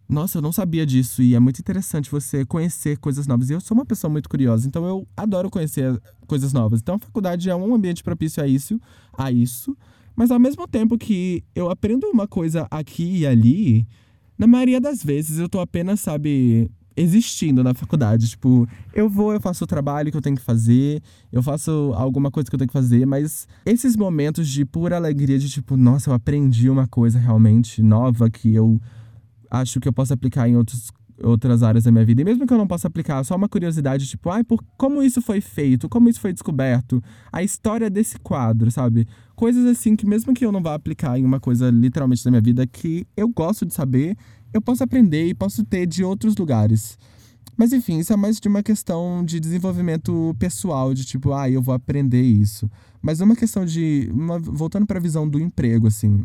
[0.07, 1.23] Nossa, eu não sabia disso.
[1.23, 3.49] E é muito interessante você conhecer coisas novas.
[3.49, 6.81] E eu sou uma pessoa muito curiosa, então eu adoro conhecer coisas novas.
[6.83, 8.79] Então a faculdade é um ambiente propício a isso,
[9.17, 9.75] a isso.
[10.15, 13.87] Mas ao mesmo tempo que eu aprendo uma coisa aqui e ali,
[14.37, 18.29] na maioria das vezes eu tô apenas, sabe, existindo na faculdade.
[18.29, 22.31] Tipo, eu vou, eu faço o trabalho que eu tenho que fazer, eu faço alguma
[22.31, 26.11] coisa que eu tenho que fazer, mas esses momentos de pura alegria, de tipo, nossa,
[26.11, 28.81] eu aprendi uma coisa realmente nova que eu
[29.51, 30.91] acho que eu posso aplicar em outros,
[31.23, 32.23] outras áreas da minha vida.
[32.23, 35.21] E mesmo que eu não possa aplicar, só uma curiosidade, tipo, ai, por como isso
[35.21, 39.07] foi feito, como isso foi descoberto, a história desse quadro, sabe?
[39.37, 42.41] Coisas assim que mesmo que eu não vá aplicar em uma coisa literalmente da minha
[42.41, 44.17] vida, que eu gosto de saber
[44.53, 46.99] eu posso aprender e posso ter de outros lugares.
[47.57, 51.61] Mas enfim, isso é mais de uma questão de desenvolvimento pessoal, de tipo, ah, eu
[51.61, 52.71] vou aprender isso.
[53.01, 54.09] Mas é uma questão de.
[54.13, 56.25] Uma, voltando para a visão do emprego, assim.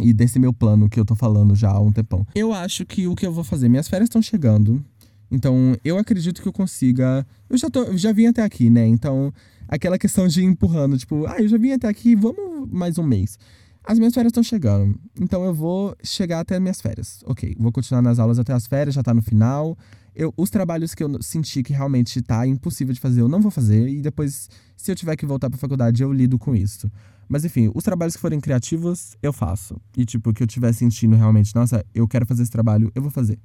[0.00, 2.26] E desse meu plano que eu tô falando já há um tempão.
[2.34, 4.82] Eu acho que o que eu vou fazer, minhas férias estão chegando.
[5.30, 7.26] Então, eu acredito que eu consiga.
[7.48, 8.86] Eu já, tô, já vim até aqui, né?
[8.86, 9.32] Então,
[9.68, 13.38] aquela questão de empurrando, tipo, ah, eu já vim até aqui, vamos mais um mês.
[13.84, 17.22] As minhas férias estão chegando, então eu vou chegar até as minhas férias.
[17.26, 19.76] Ok, vou continuar nas aulas até as férias, já tá no final.
[20.14, 23.50] Eu, os trabalhos que eu senti que realmente tá impossível de fazer, eu não vou
[23.50, 23.88] fazer.
[23.88, 26.90] E depois, se eu tiver que voltar pra faculdade, eu lido com isso.
[27.28, 29.80] Mas enfim, os trabalhos que forem criativos, eu faço.
[29.96, 33.10] E tipo, que eu estiver sentindo realmente, nossa, eu quero fazer esse trabalho, eu vou
[33.10, 33.38] fazer.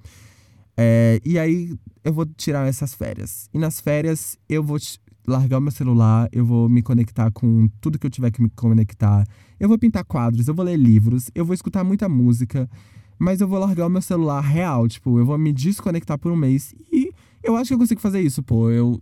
[0.75, 1.73] É, e aí,
[2.03, 3.49] eu vou tirar essas férias.
[3.51, 4.77] E nas férias, eu vou
[5.27, 8.49] largar o meu celular, eu vou me conectar com tudo que eu tiver que me
[8.49, 9.25] conectar.
[9.59, 12.69] Eu vou pintar quadros, eu vou ler livros, eu vou escutar muita música,
[13.19, 16.35] mas eu vou largar o meu celular real, tipo, eu vou me desconectar por um
[16.35, 17.11] mês e
[17.43, 18.69] eu acho que eu consigo fazer isso, pô.
[18.69, 19.01] Eu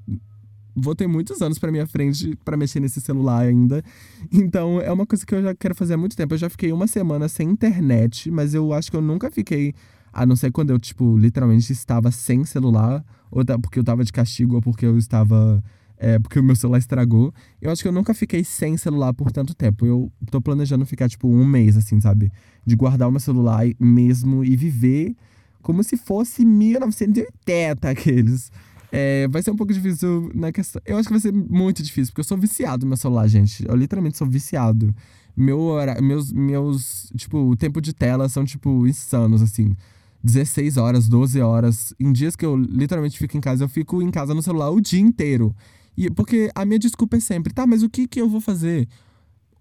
[0.76, 3.84] vou ter muitos anos para minha frente para mexer nesse celular ainda.
[4.32, 6.34] Então, é uma coisa que eu já quero fazer há muito tempo.
[6.34, 9.74] Eu já fiquei uma semana sem internet, mas eu acho que eu nunca fiquei
[10.12, 14.14] a não ser quando eu, tipo, literalmente estava sem celular, ou porque eu tava de
[14.14, 15.64] castigo, ou porque eu estava
[15.98, 17.34] é, porque o meu celular estragou.
[17.62, 19.86] Eu acho que eu nunca fiquei sem celular por tanto tempo.
[19.86, 22.32] Eu tô planejando ficar, tipo, um mês, assim, sabe?
[22.66, 25.16] De guardar o meu celular mesmo e viver
[25.62, 28.52] como se fosse 1980 aqueles.
[28.92, 30.82] É, vai ser um pouco difícil na questão.
[30.86, 33.68] Eu acho que vai ser muito difícil, porque eu sou viciado no meu celular, gente.
[33.68, 34.96] Eu literalmente sou viciado.
[35.36, 35.72] Meu,
[36.02, 39.76] meus, meus, tipo, o tempo de tela são, tipo, insanos, assim.
[40.24, 41.94] 16 horas, 12 horas.
[42.00, 44.80] Em dias que eu literalmente fico em casa, eu fico em casa no celular o
[44.80, 45.56] dia inteiro.
[45.98, 48.88] E, porque a minha desculpa é sempre, tá, mas o que que eu vou fazer?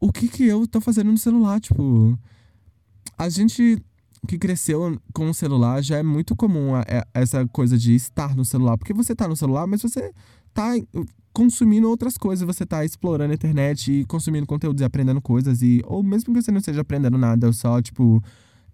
[0.00, 1.60] O que que eu tô fazendo no celular?
[1.60, 2.18] Tipo,
[3.16, 3.82] a gente
[4.26, 7.94] que cresceu com o celular já é muito comum a, a, é, essa coisa de
[7.94, 8.76] estar no celular.
[8.76, 10.12] Porque você tá no celular, mas você
[10.52, 10.72] tá
[11.32, 15.62] consumindo outras coisas, você tá explorando a internet e consumindo conteúdos e aprendendo coisas.
[15.62, 18.22] E, ou mesmo que você não esteja aprendendo nada, só, tipo,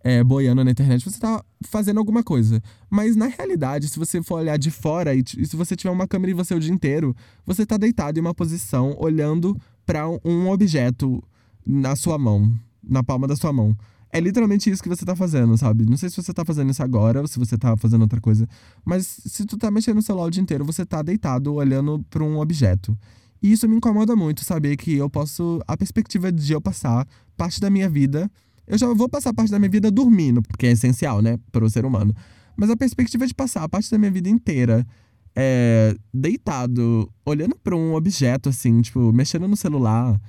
[0.03, 2.63] é, boiando na internet, você tá fazendo alguma coisa.
[2.89, 6.09] Mas na realidade, se você for olhar de fora e, e se você tiver uma
[6.09, 10.49] câmera em você o dia inteiro, você tá deitado em uma posição olhando para um
[10.49, 11.23] objeto
[11.67, 13.77] na sua mão, na palma da sua mão.
[14.13, 15.87] É literalmente isso que você tá fazendo, sabe?
[15.87, 18.49] Não sei se você tá fazendo isso agora ou se você tá fazendo outra coisa.
[18.85, 22.25] Mas se tu tá mexendo no celular o dia inteiro, você tá deitado olhando para
[22.25, 22.97] um objeto.
[23.43, 25.61] E isso me incomoda muito, saber que eu posso.
[25.67, 28.31] A perspectiva de eu passar parte da minha vida.
[28.71, 31.69] Eu já vou passar parte da minha vida dormindo, porque é essencial, né, para o
[31.69, 32.15] ser humano.
[32.57, 34.87] Mas a perspectiva de passar a parte da minha vida inteira
[35.35, 40.21] é, deitado, olhando para um objeto, assim, tipo, mexendo no celular,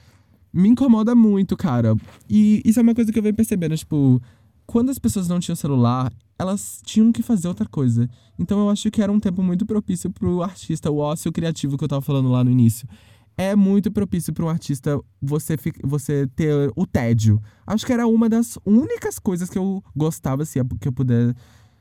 [0.52, 1.96] me incomoda muito, cara.
[2.28, 4.20] E isso é uma coisa que eu venho percebendo, tipo,
[4.66, 8.10] quando as pessoas não tinham celular, elas tinham que fazer outra coisa.
[8.40, 11.84] Então eu acho que era um tempo muito propício pro artista, o ócio criativo que
[11.84, 12.88] eu tava falando lá no início.
[13.42, 17.42] É muito propício para um artista você, você ter o tédio.
[17.66, 21.36] Acho que era uma das únicas coisas que eu gostava, se é que eu puder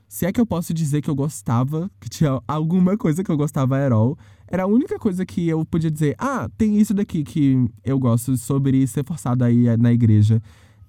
[0.07, 3.37] se é que eu posso dizer que eu gostava, que tinha alguma coisa que eu
[3.37, 7.23] gostava era all, era a única coisa que eu podia dizer, ah, tem isso daqui
[7.23, 10.41] que eu gosto sobre ser forçado aí na igreja.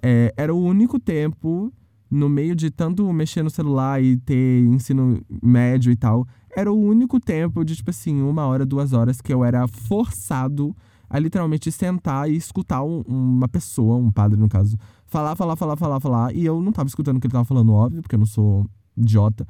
[0.03, 1.71] É, era o único tempo,
[2.11, 6.79] no meio de tanto mexer no celular e ter ensino médio e tal, era o
[6.79, 10.75] único tempo de, tipo assim, uma hora, duas horas que eu era forçado
[11.09, 15.77] a literalmente sentar e escutar um, uma pessoa, um padre no caso, falar, falar, falar,
[15.77, 16.35] falar, falar.
[16.35, 18.67] E eu não tava escutando o que ele tava falando, óbvio, porque eu não sou
[18.97, 19.47] idiota.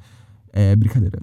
[0.51, 1.19] É brincadeira.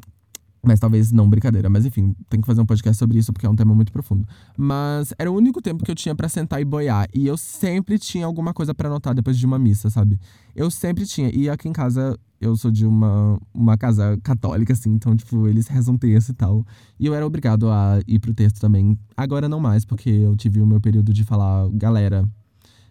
[0.63, 1.71] Mas talvez não brincadeira.
[1.71, 4.27] Mas enfim, tem que fazer um podcast sobre isso porque é um tema muito profundo.
[4.57, 7.09] Mas era o único tempo que eu tinha para sentar e boiar.
[7.15, 10.21] E eu sempre tinha alguma coisa para anotar depois de uma missa, sabe?
[10.55, 11.31] Eu sempre tinha.
[11.35, 14.91] E aqui em casa, eu sou de uma, uma casa católica, assim.
[14.91, 16.67] Então, tipo, eles rezam texto e tal.
[16.99, 18.99] E eu era obrigado a ir pro texto também.
[19.17, 22.29] Agora não mais, porque eu tive o meu período de falar, galera,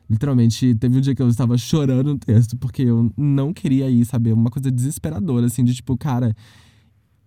[0.09, 4.03] Literalmente, teve um dia que eu estava chorando no texto, porque eu não queria ir,
[4.05, 6.35] saber Uma coisa desesperadora, assim, de tipo, cara,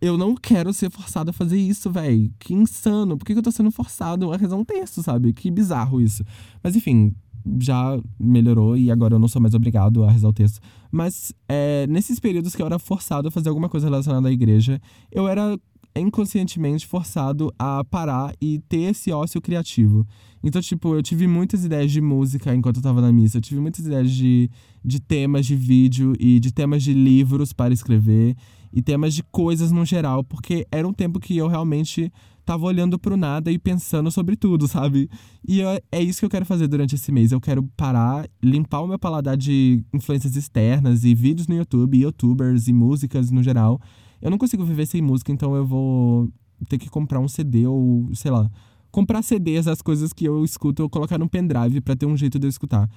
[0.02, 2.28] eu não quero ser forçado a fazer isso, velho.
[2.40, 3.16] Que insano.
[3.16, 5.32] Por que, que eu tô sendo forçado a rezar um texto, sabe?
[5.32, 6.24] Que bizarro isso.
[6.60, 7.14] Mas enfim,
[7.60, 10.60] já melhorou e agora eu não sou mais obrigado a rezar o texto.
[10.90, 14.80] Mas é, nesses períodos que eu era forçado a fazer alguma coisa relacionada à igreja,
[15.12, 15.56] eu era
[15.94, 20.04] inconscientemente forçado a parar e ter esse ócio criativo.
[20.42, 23.38] Então, tipo, eu tive muitas ideias de música enquanto eu tava na missa.
[23.38, 24.50] Eu tive muitas ideias de,
[24.84, 28.34] de temas de vídeo e de temas de livros para escrever
[28.72, 32.12] e temas de coisas no geral, porque era um tempo que eu realmente
[32.44, 35.08] tava olhando pro nada e pensando sobre tudo, sabe?
[35.46, 37.30] E eu, é isso que eu quero fazer durante esse mês.
[37.30, 42.66] Eu quero parar, limpar o meu paladar de influências externas e vídeos no YouTube, youtubers
[42.66, 43.80] e músicas no geral
[44.22, 46.28] eu não consigo viver sem música, então eu vou
[46.68, 48.48] ter que comprar um CD ou, sei lá,
[48.92, 52.38] comprar CDs, as coisas que eu escuto, ou colocar num pendrive para ter um jeito
[52.38, 52.88] de eu escutar.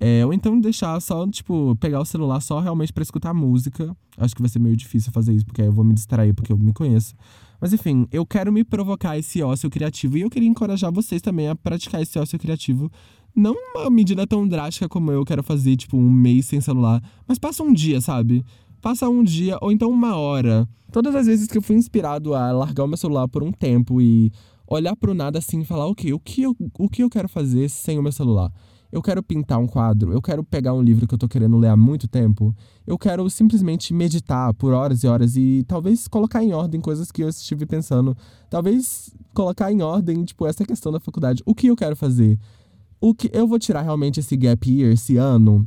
[0.00, 3.96] É, ou então deixar só, tipo, pegar o celular só realmente para escutar música.
[4.18, 6.52] Acho que vai ser meio difícil fazer isso, porque aí eu vou me distrair, porque
[6.52, 7.14] eu me conheço.
[7.60, 11.48] Mas enfim, eu quero me provocar esse ócio criativo e eu queria encorajar vocês também
[11.48, 12.90] a praticar esse ócio criativo.
[13.34, 17.38] Não uma medida tão drástica como eu quero fazer, tipo, um mês sem celular, mas
[17.38, 18.44] passa um dia, sabe?
[18.80, 20.68] Passa um dia ou então uma hora.
[20.92, 24.00] Todas as vezes que eu fui inspirado a largar o meu celular por um tempo
[24.00, 24.30] e
[24.66, 27.68] olhar pro nada assim e falar, ok, o que eu, o que eu quero fazer
[27.68, 28.52] sem o meu celular?
[28.94, 31.66] Eu quero pintar um quadro, eu quero pegar um livro que eu tô querendo ler
[31.66, 32.54] há muito tempo,
[32.86, 37.20] eu quero simplesmente meditar por horas e horas e talvez colocar em ordem coisas que
[37.20, 38.16] eu estive pensando.
[38.48, 41.42] Talvez colocar em ordem, tipo, essa questão da faculdade.
[41.44, 42.38] O que eu quero fazer?
[43.00, 45.66] O que eu vou tirar realmente esse gap year esse ano?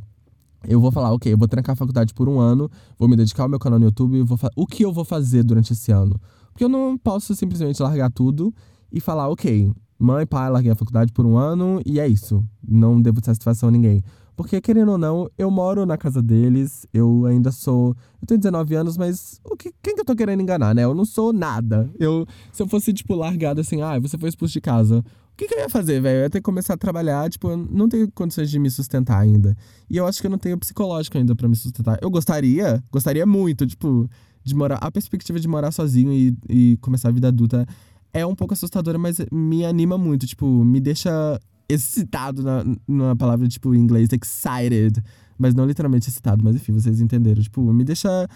[0.66, 3.42] eu vou falar, ok, eu vou trancar a faculdade por um ano, vou me dedicar
[3.42, 6.18] ao meu canal no YouTube, vou o que eu vou fazer durante esse ano?
[6.50, 8.54] Porque eu não posso simplesmente largar tudo
[8.90, 12.44] e falar, ok, mãe, pai, larguei a faculdade por um ano e é isso.
[12.66, 14.02] Não devo satisfação a ninguém.
[14.36, 17.96] Porque, querendo ou não, eu moro na casa deles, eu ainda sou.
[18.22, 20.84] Eu tenho 19 anos, mas o que, quem que eu tô querendo enganar, né?
[20.84, 21.90] Eu não sou nada.
[21.98, 25.04] Eu, se eu fosse, tipo, largado assim, ah, você foi expulso de casa
[25.38, 26.18] que, que eu ia fazer, velho?
[26.18, 29.20] Eu ia ter que começar a trabalhar, tipo, eu não tenho condições de me sustentar
[29.20, 29.56] ainda.
[29.88, 31.96] E eu acho que eu não tenho psicológico ainda para me sustentar.
[32.02, 34.10] Eu gostaria, gostaria muito, tipo,
[34.42, 34.78] de morar.
[34.78, 37.64] A perspectiva de morar sozinho e, e começar a vida adulta
[38.12, 41.38] é um pouco assustadora, mas me anima muito, tipo, me deixa
[41.68, 45.02] excitado na, na palavra, tipo, em inglês, excited.
[45.38, 47.40] Mas não literalmente excitado, mas enfim, vocês entenderam.
[47.40, 48.28] Tipo, me deixa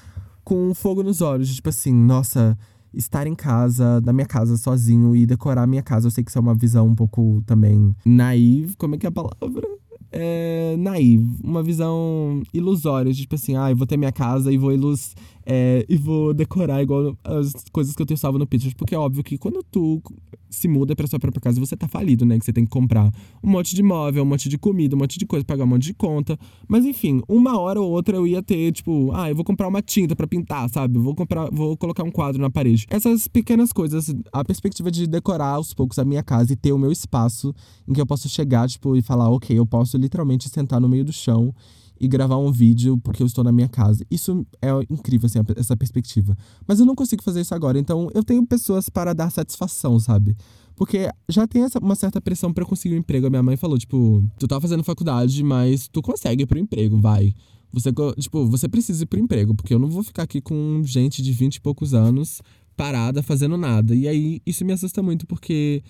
[0.44, 2.56] com fogo nos olhos, tipo assim, nossa
[2.94, 6.06] estar em casa, da minha casa sozinho e decorar a minha casa.
[6.06, 8.76] Eu sei que isso é uma visão um pouco também naive.
[8.76, 9.66] Como é que é a palavra?
[10.12, 14.70] É, naive, uma visão ilusória, tipo assim, ah, eu vou ter minha casa e vou
[14.70, 18.94] ilus é, e vou decorar igual as coisas que eu tenho salvo no Pinterest, porque
[18.94, 20.02] é óbvio que quando tu
[20.50, 22.38] se muda para sua própria casa, você tá falido, né?
[22.38, 23.10] Que você tem que comprar
[23.42, 25.84] um monte de móvel, um monte de comida, um monte de coisa, pagar um monte
[25.84, 26.38] de conta.
[26.68, 29.80] Mas enfim, uma hora ou outra eu ia ter, tipo, ah, eu vou comprar uma
[29.80, 30.98] tinta para pintar, sabe?
[30.98, 32.86] Vou comprar, vou colocar um quadro na parede.
[32.90, 36.78] Essas pequenas coisas, a perspectiva de decorar aos poucos a minha casa e ter o
[36.78, 37.54] meu espaço
[37.88, 41.04] em que eu posso chegar, tipo, e falar, ok, eu posso literalmente sentar no meio
[41.04, 41.54] do chão
[42.00, 44.04] e gravar um vídeo porque eu estou na minha casa.
[44.10, 46.36] Isso é incrível, assim, essa perspectiva.
[46.66, 50.36] Mas eu não consigo fazer isso agora, então eu tenho pessoas para dar satisfação, sabe?
[50.74, 53.26] Porque já tem essa, uma certa pressão para conseguir um emprego.
[53.26, 56.98] A minha mãe falou, tipo, tu tá fazendo faculdade, mas tu consegue ir pro emprego,
[56.98, 57.32] vai.
[57.72, 61.22] Você, tipo, você precisa ir pro emprego, porque eu não vou ficar aqui com gente
[61.22, 62.42] de 20 e poucos anos
[62.76, 63.94] parada fazendo nada.
[63.94, 65.82] E aí isso me assusta muito, porque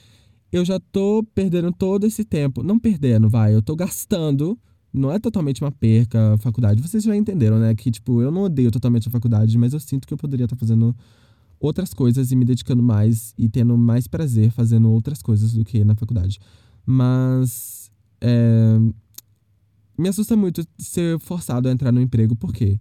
[0.53, 2.63] eu já tô perdendo todo esse tempo.
[2.63, 4.59] Não perdendo, vai, eu tô gastando.
[4.93, 6.83] Não é totalmente uma perca a faculdade.
[6.83, 7.75] Vocês já entenderam, né?
[7.75, 10.55] Que, tipo, eu não odeio totalmente a faculdade, mas eu sinto que eu poderia estar
[10.55, 10.95] tá fazendo
[11.59, 15.83] outras coisas e me dedicando mais e tendo mais prazer fazendo outras coisas do que
[15.85, 16.39] na faculdade.
[16.85, 17.91] Mas.
[18.21, 18.79] É,
[19.99, 22.79] me assusta muito ser forçado a entrar no emprego, porque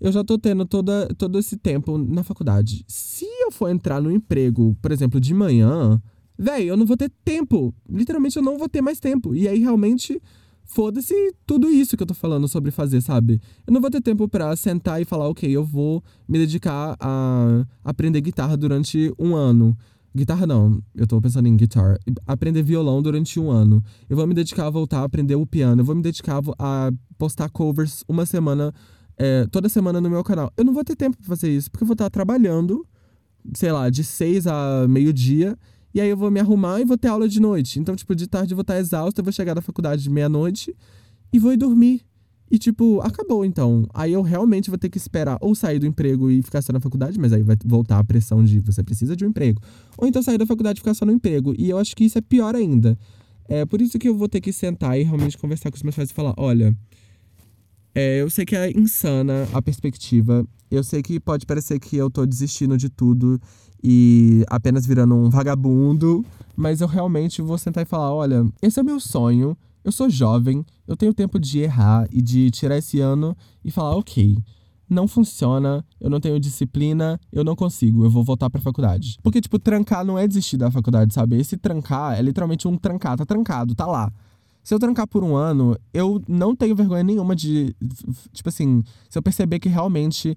[0.00, 2.84] eu já tô tendo toda, todo esse tempo na faculdade.
[2.88, 6.00] Se eu for entrar no emprego, por exemplo, de manhã,
[6.38, 7.74] Véi, eu não vou ter tempo.
[7.88, 9.34] Literalmente, eu não vou ter mais tempo.
[9.34, 10.20] E aí, realmente,
[10.64, 11.14] foda-se
[11.46, 13.40] tudo isso que eu tô falando sobre fazer, sabe?
[13.66, 17.64] Eu não vou ter tempo para sentar e falar, ok, eu vou me dedicar a
[17.84, 19.76] aprender guitarra durante um ano.
[20.16, 21.98] Guitarra não, eu tô pensando em guitar.
[22.26, 23.82] Aprender violão durante um ano.
[24.08, 25.80] Eu vou me dedicar a voltar a aprender o piano.
[25.80, 28.72] Eu vou me dedicar a postar covers uma semana,
[29.16, 30.52] é, toda semana no meu canal.
[30.56, 32.86] Eu não vou ter tempo pra fazer isso, porque eu vou estar trabalhando,
[33.54, 35.58] sei lá, de seis a meio-dia
[35.94, 37.78] e aí eu vou me arrumar e vou ter aula de noite.
[37.78, 40.74] Então, tipo, de tarde eu vou estar exausta, eu vou chegar da faculdade de meia-noite
[41.32, 42.02] e vou ir dormir.
[42.50, 43.86] E, tipo, acabou então.
[43.94, 46.80] Aí eu realmente vou ter que esperar ou sair do emprego e ficar só na
[46.80, 49.60] faculdade, mas aí vai voltar a pressão de você precisa de um emprego.
[49.96, 51.54] Ou então sair da faculdade e ficar só no emprego.
[51.56, 52.98] E eu acho que isso é pior ainda.
[53.48, 55.94] É por isso que eu vou ter que sentar e realmente conversar com os meus
[55.94, 56.76] pais e falar: olha,
[57.94, 60.46] é, eu sei que é insana a perspectiva.
[60.70, 63.40] Eu sei que pode parecer que eu tô desistindo de tudo
[63.86, 66.24] e apenas virando um vagabundo,
[66.56, 69.54] mas eu realmente vou sentar e falar: olha, esse é meu sonho,
[69.84, 73.94] eu sou jovem, eu tenho tempo de errar e de tirar esse ano e falar:
[73.94, 74.38] ok,
[74.88, 79.18] não funciona, eu não tenho disciplina, eu não consigo, eu vou voltar pra faculdade.
[79.22, 81.38] Porque, tipo, trancar não é desistir da faculdade, sabe?
[81.38, 84.10] Esse trancar é literalmente um trancar, tá trancado, tá lá.
[84.62, 87.76] Se eu trancar por um ano, eu não tenho vergonha nenhuma de.
[88.32, 90.34] Tipo assim, se eu perceber que realmente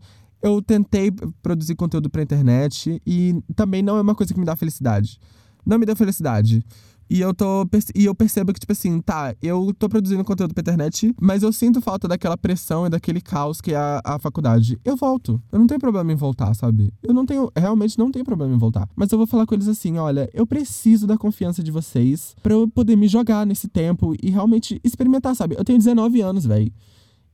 [0.48, 4.56] eu tentei produzir conteúdo pra internet e também não é uma coisa que me dá
[4.56, 5.20] felicidade.
[5.66, 6.64] Não me dá felicidade.
[7.10, 10.62] E eu tô e eu percebo que, tipo assim, tá, eu tô produzindo conteúdo pra
[10.62, 14.78] internet, mas eu sinto falta daquela pressão e daquele caos que é a, a faculdade.
[14.84, 15.42] Eu volto.
[15.52, 16.94] Eu não tenho problema em voltar, sabe?
[17.02, 18.90] Eu não tenho, realmente não tenho problema em voltar.
[18.96, 22.54] Mas eu vou falar com eles assim: olha, eu preciso da confiança de vocês para
[22.54, 25.56] eu poder me jogar nesse tempo e realmente experimentar, sabe?
[25.58, 26.72] Eu tenho 19 anos, velho.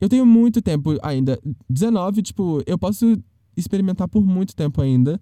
[0.03, 1.39] Eu tenho muito tempo ainda.
[1.69, 3.17] 19, tipo, eu posso
[3.55, 5.17] experimentar por muito tempo ainda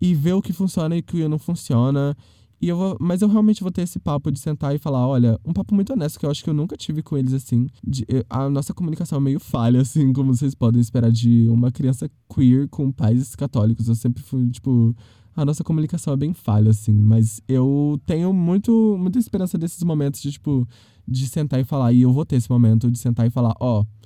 [0.00, 2.16] e ver o que funciona e o que não funciona.
[2.58, 5.38] E eu vou, mas eu realmente vou ter esse papo de sentar e falar, olha,
[5.44, 7.66] um papo muito honesto que eu acho que eu nunca tive com eles assim.
[7.86, 12.10] De, a nossa comunicação é meio falha, assim, como vocês podem esperar de uma criança
[12.34, 13.86] queer com pais católicos.
[13.86, 14.96] Eu sempre fui, tipo,
[15.36, 16.94] a nossa comunicação é bem falha, assim.
[16.94, 20.66] Mas eu tenho muito, muita esperança desses momentos de, tipo,
[21.06, 21.92] de sentar e falar.
[21.92, 23.82] E eu vou ter esse momento de sentar e falar, ó.
[23.82, 24.01] Oh,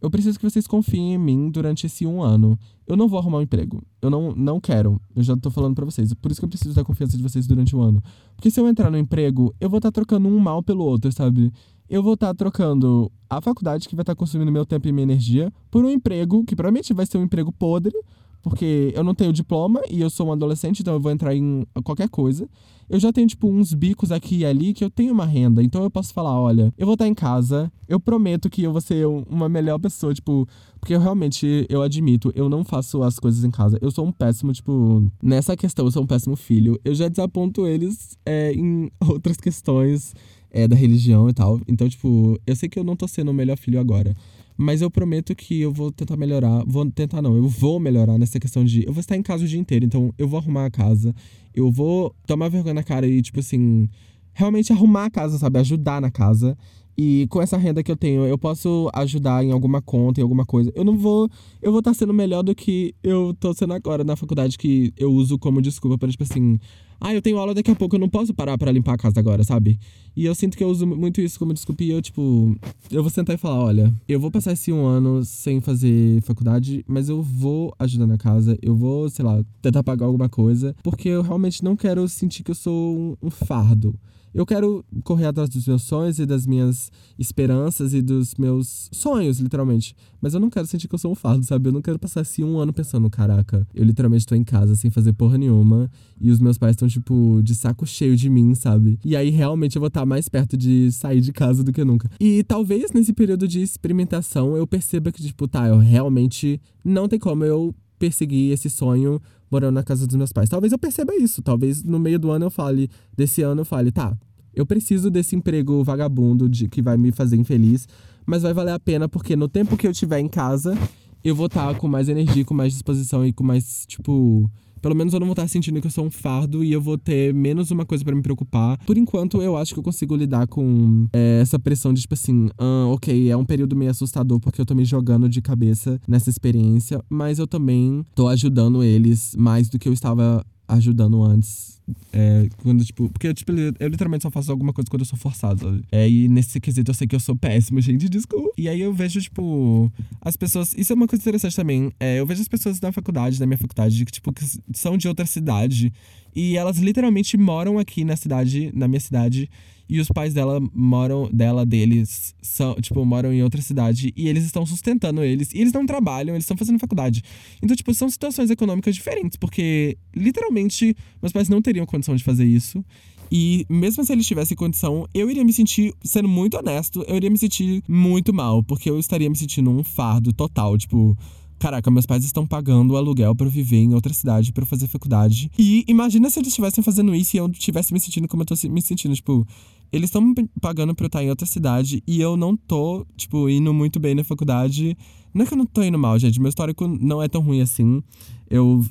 [0.00, 2.58] eu preciso que vocês confiem em mim durante esse um ano.
[2.86, 3.82] Eu não vou arrumar um emprego.
[4.00, 5.00] Eu não, não quero.
[5.14, 6.12] Eu já tô falando para vocês.
[6.14, 8.02] Por isso que eu preciso da confiança de vocês durante o um ano.
[8.36, 11.10] Porque se eu entrar no emprego, eu vou estar tá trocando um mal pelo outro,
[11.10, 11.52] sabe?
[11.88, 14.92] Eu vou estar tá trocando a faculdade, que vai estar tá consumindo meu tempo e
[14.92, 17.94] minha energia, por um emprego, que provavelmente vai ser um emprego podre,
[18.42, 21.66] porque eu não tenho diploma e eu sou um adolescente, então eu vou entrar em
[21.84, 22.48] qualquer coisa.
[22.88, 25.62] Eu já tenho, tipo, uns bicos aqui e ali que eu tenho uma renda.
[25.62, 28.80] Então eu posso falar: olha, eu vou estar em casa, eu prometo que eu vou
[28.80, 30.48] ser uma melhor pessoa, tipo.
[30.80, 33.78] Porque eu realmente, eu admito, eu não faço as coisas em casa.
[33.82, 35.04] Eu sou um péssimo, tipo.
[35.22, 36.80] Nessa questão, eu sou um péssimo filho.
[36.84, 40.14] Eu já desaponto eles é, em outras questões
[40.50, 41.60] é, da religião e tal.
[41.68, 44.14] Então, tipo, eu sei que eu não tô sendo o melhor filho agora.
[44.60, 46.64] Mas eu prometo que eu vou tentar melhorar.
[46.66, 48.84] Vou tentar, não, eu vou melhorar nessa questão de.
[48.84, 51.14] Eu vou estar em casa o dia inteiro, então eu vou arrumar a casa.
[51.54, 53.88] Eu vou tomar vergonha na cara e, tipo assim,
[54.34, 55.60] realmente arrumar a casa, sabe?
[55.60, 56.58] Ajudar na casa.
[56.96, 60.44] E com essa renda que eu tenho, eu posso ajudar em alguma conta, em alguma
[60.44, 60.72] coisa.
[60.74, 61.30] Eu não vou.
[61.62, 65.12] Eu vou estar sendo melhor do que eu tô sendo agora na faculdade, que eu
[65.12, 66.58] uso como desculpa para, tipo assim.
[67.00, 69.20] Ah, eu tenho aula daqui a pouco, eu não posso parar para limpar a casa
[69.20, 69.78] agora, sabe?
[70.16, 72.56] E eu sinto que eu uso muito isso como desculpa e eu, tipo,
[72.90, 76.84] eu vou sentar e falar: olha, eu vou passar esse um ano sem fazer faculdade,
[76.88, 81.08] mas eu vou ajudar na casa, eu vou, sei lá, tentar pagar alguma coisa, porque
[81.08, 83.94] eu realmente não quero sentir que eu sou um, um fardo.
[84.38, 89.40] Eu quero correr atrás dos meus sonhos e das minhas esperanças e dos meus sonhos,
[89.40, 89.96] literalmente.
[90.20, 91.68] Mas eu não quero sentir que eu sou um fardo, sabe?
[91.68, 94.92] Eu não quero passar assim um ano pensando, caraca, eu literalmente tô em casa sem
[94.92, 98.96] fazer porra nenhuma e os meus pais estão, tipo, de saco cheio de mim, sabe?
[99.04, 102.08] E aí realmente eu vou estar mais perto de sair de casa do que nunca.
[102.20, 107.18] E talvez nesse período de experimentação eu perceba que, tipo, tá, eu realmente não tem
[107.18, 109.20] como eu perseguir esse sonho
[109.50, 110.48] morando na casa dos meus pais.
[110.48, 111.42] Talvez eu perceba isso.
[111.42, 114.16] Talvez no meio do ano eu fale, desse ano eu fale, tá,
[114.58, 117.86] eu preciso desse emprego vagabundo de que vai me fazer infeliz,
[118.26, 120.76] mas vai valer a pena porque no tempo que eu estiver em casa,
[121.22, 124.50] eu vou estar tá com mais energia, com mais disposição e com mais, tipo,
[124.82, 126.98] pelo menos eu não vou estar sentindo que eu sou um fardo e eu vou
[126.98, 128.76] ter menos uma coisa para me preocupar.
[128.84, 132.48] Por enquanto, eu acho que eu consigo lidar com é, essa pressão de, tipo assim,
[132.58, 136.30] ah, ok, é um período meio assustador porque eu tô me jogando de cabeça nessa
[136.30, 141.78] experiência, mas eu também tô ajudando eles mais do que eu estava ajudando antes.
[142.12, 145.82] É, quando, tipo, porque tipo, eu literalmente só faço alguma coisa quando eu sou forçado?
[145.90, 148.50] É, e nesse quesito eu sei que eu sou péssimo, gente, desculpa.
[148.58, 149.90] E aí eu vejo, tipo,
[150.20, 150.74] as pessoas.
[150.76, 151.90] Isso é uma coisa interessante também.
[151.98, 154.44] É, eu vejo as pessoas da faculdade, da minha faculdade, que, tipo, que
[154.74, 155.92] são de outra cidade.
[156.36, 159.48] E elas literalmente moram aqui na cidade, na minha cidade.
[159.88, 164.12] E os pais dela moram, dela, deles, são, tipo, moram em outra cidade.
[164.16, 165.52] E eles estão sustentando eles.
[165.52, 167.22] E eles não trabalham, eles estão fazendo faculdade.
[167.62, 169.36] Então, tipo, são situações econômicas diferentes.
[169.36, 172.84] Porque, literalmente, meus pais não teriam condição de fazer isso.
[173.30, 177.30] E mesmo se eles tivessem condição, eu iria me sentir, sendo muito honesto, eu iria
[177.30, 181.16] me sentir muito mal, porque eu estaria me sentindo um fardo total, tipo,
[181.58, 185.50] Caraca, meus pais estão pagando o aluguel para viver em outra cidade, para fazer faculdade.
[185.58, 188.54] E imagina se eles estivessem fazendo isso e eu estivesse me sentindo como eu tô
[188.68, 189.14] me sentindo.
[189.14, 189.44] Tipo,
[189.92, 193.74] eles estão pagando pra eu estar em outra cidade e eu não tô, tipo, indo
[193.74, 194.96] muito bem na faculdade.
[195.34, 196.40] Não é que eu não tô indo mal, gente.
[196.40, 198.02] Meu histórico não é tão ruim assim.
[198.48, 198.84] Eu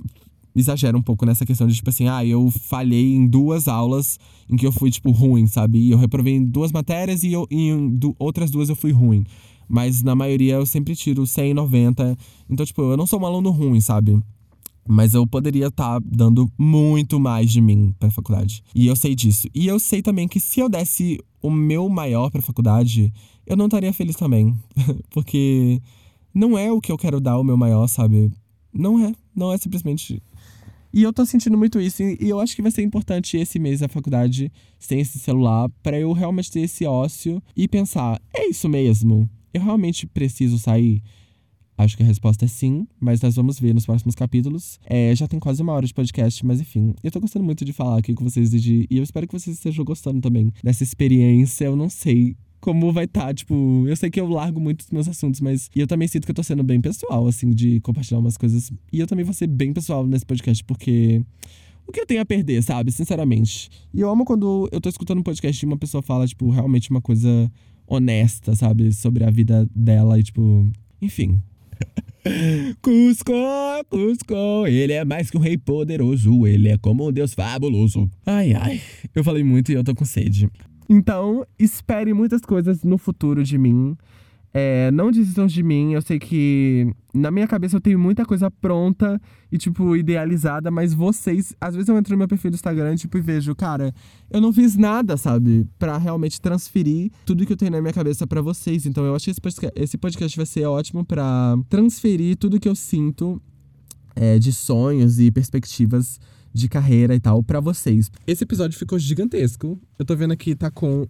[0.53, 4.57] exagero um pouco nessa questão de, tipo assim, ah, eu falhei em duas aulas em
[4.57, 5.78] que eu fui, tipo, ruim, sabe?
[5.78, 9.24] E eu reprovei em duas matérias e, eu, em du outras duas eu fui ruim.
[9.68, 12.18] Mas na maioria eu sempre tiro 100, 90.
[12.49, 14.20] Então, tipo, eu não sou um aluno ruim, sabe?
[14.88, 18.63] Mas eu poderia estar tá dando muito mais de mim pra faculdade.
[18.74, 19.49] E eu sei disso.
[19.53, 23.13] E eu sei também que se eu desse o meu maior pra faculdade,
[23.45, 24.55] eu não estaria feliz também.
[25.11, 25.82] Porque
[26.34, 28.32] não é o que eu quero dar o meu maior, sabe?
[28.74, 29.13] Não é.
[29.36, 30.22] Não é simplesmente.
[30.93, 32.01] E eu tô sentindo muito isso.
[32.01, 35.99] E eu acho que vai ser importante esse mês da faculdade sem esse celular para
[35.99, 39.30] eu realmente ter esse ócio e pensar: é isso mesmo?
[39.53, 41.01] Eu realmente preciso sair?
[41.77, 44.79] Acho que a resposta é sim, mas nós vamos ver nos próximos capítulos.
[44.85, 46.95] É, já tem quase uma hora de podcast, mas enfim.
[47.03, 49.55] Eu tô gostando muito de falar aqui com vocês e, e eu espero que vocês
[49.55, 51.65] estejam gostando também dessa experiência.
[51.65, 54.89] Eu não sei como vai estar, tá, tipo, eu sei que eu largo muito os
[54.89, 57.79] meus assuntos, mas e eu também sinto que eu tô sendo bem pessoal, assim, de
[57.81, 58.71] compartilhar umas coisas.
[58.91, 61.21] E eu também vou ser bem pessoal nesse podcast, porque
[61.87, 62.91] o que eu tenho a perder, sabe?
[62.91, 63.69] Sinceramente.
[63.93, 66.89] E eu amo quando eu tô escutando um podcast e uma pessoa fala, tipo, realmente
[66.89, 67.51] uma coisa
[67.88, 68.91] honesta, sabe?
[68.91, 70.69] Sobre a vida dela e, tipo,
[71.01, 71.41] enfim.
[72.81, 73.31] Cusco,
[73.89, 78.09] Cusco, ele é mais que um rei poderoso, ele é como um deus fabuloso.
[78.25, 78.81] Ai, ai,
[79.15, 80.49] eu falei muito e eu tô com sede.
[80.89, 83.95] Então, espere muitas coisas no futuro de mim.
[84.60, 85.93] É, não desistam de mim.
[85.93, 90.95] Eu sei que na minha cabeça eu tenho muita coisa pronta e, tipo, idealizada, mas
[90.95, 91.55] vocês.
[91.62, 93.93] Às vezes eu entro no meu perfil do Instagram tipo, e vejo, cara,
[94.32, 95.68] eu não fiz nada, sabe?
[95.78, 98.88] para realmente transferir tudo que eu tenho na minha cabeça para vocês.
[98.88, 99.32] Então eu acho que
[99.76, 103.39] esse podcast, vai ser ótimo para transferir tudo que eu sinto
[104.16, 106.20] é, de sonhos e perspectivas
[106.51, 108.10] de carreira e tal para vocês.
[108.26, 109.80] Esse episódio ficou gigantesco.
[109.99, 111.08] Eu tô vendo aqui, tá com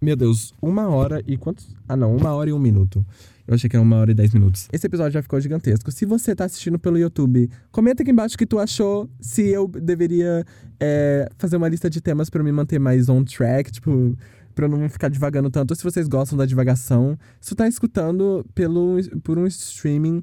[0.00, 1.74] meu Deus, uma hora e quantos?
[1.88, 3.04] Ah, não, uma hora e um minuto.
[3.46, 4.68] Eu achei que era uma hora e dez minutos.
[4.70, 5.90] Esse episódio já ficou gigantesco.
[5.90, 9.08] Se você tá assistindo pelo YouTube, comenta aqui embaixo o que tu achou.
[9.18, 10.44] Se eu deveria
[10.78, 14.14] é, fazer uma lista de temas para me manter mais on track, tipo,
[14.54, 15.70] pra eu não ficar divagando tanto.
[15.70, 17.18] Ou se vocês gostam da divagação.
[17.40, 20.22] Se tu tá escutando pelo, por um streaming,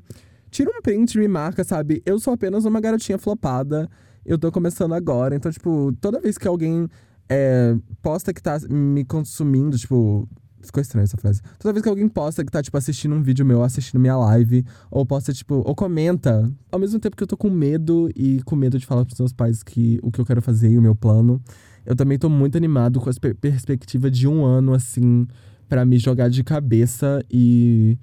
[0.51, 2.03] tira um print e me marca, sabe?
[2.05, 3.89] Eu sou apenas uma garotinha flopada.
[4.23, 5.35] Eu tô começando agora.
[5.35, 6.87] Então, tipo, toda vez que alguém
[7.29, 10.27] é, posta que tá me consumindo, tipo.
[10.61, 11.41] Ficou estranha essa frase.
[11.59, 14.65] Toda vez que alguém posta que tá, tipo, assistindo um vídeo meu, assistindo minha live,
[14.89, 18.55] ou posta, tipo, ou comenta, ao mesmo tempo que eu tô com medo e com
[18.55, 20.95] medo de falar pros meus pais que o que eu quero fazer e o meu
[20.95, 21.39] plano,
[21.85, 25.27] eu também tô muito animado com a perspectiva de um ano, assim,
[25.69, 27.95] para me jogar de cabeça e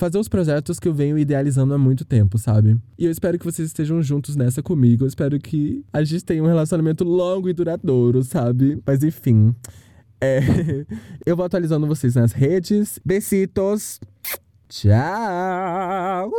[0.00, 2.80] fazer os projetos que eu venho idealizando há muito tempo, sabe?
[2.98, 5.04] E eu espero que vocês estejam juntos nessa comigo.
[5.04, 8.82] Eu espero que a gente tenha um relacionamento longo e duradouro, sabe?
[8.86, 9.54] Mas enfim.
[10.18, 10.40] É...
[11.26, 12.98] eu vou atualizando vocês nas redes.
[13.04, 14.00] Besitos.
[14.68, 16.30] Tchau!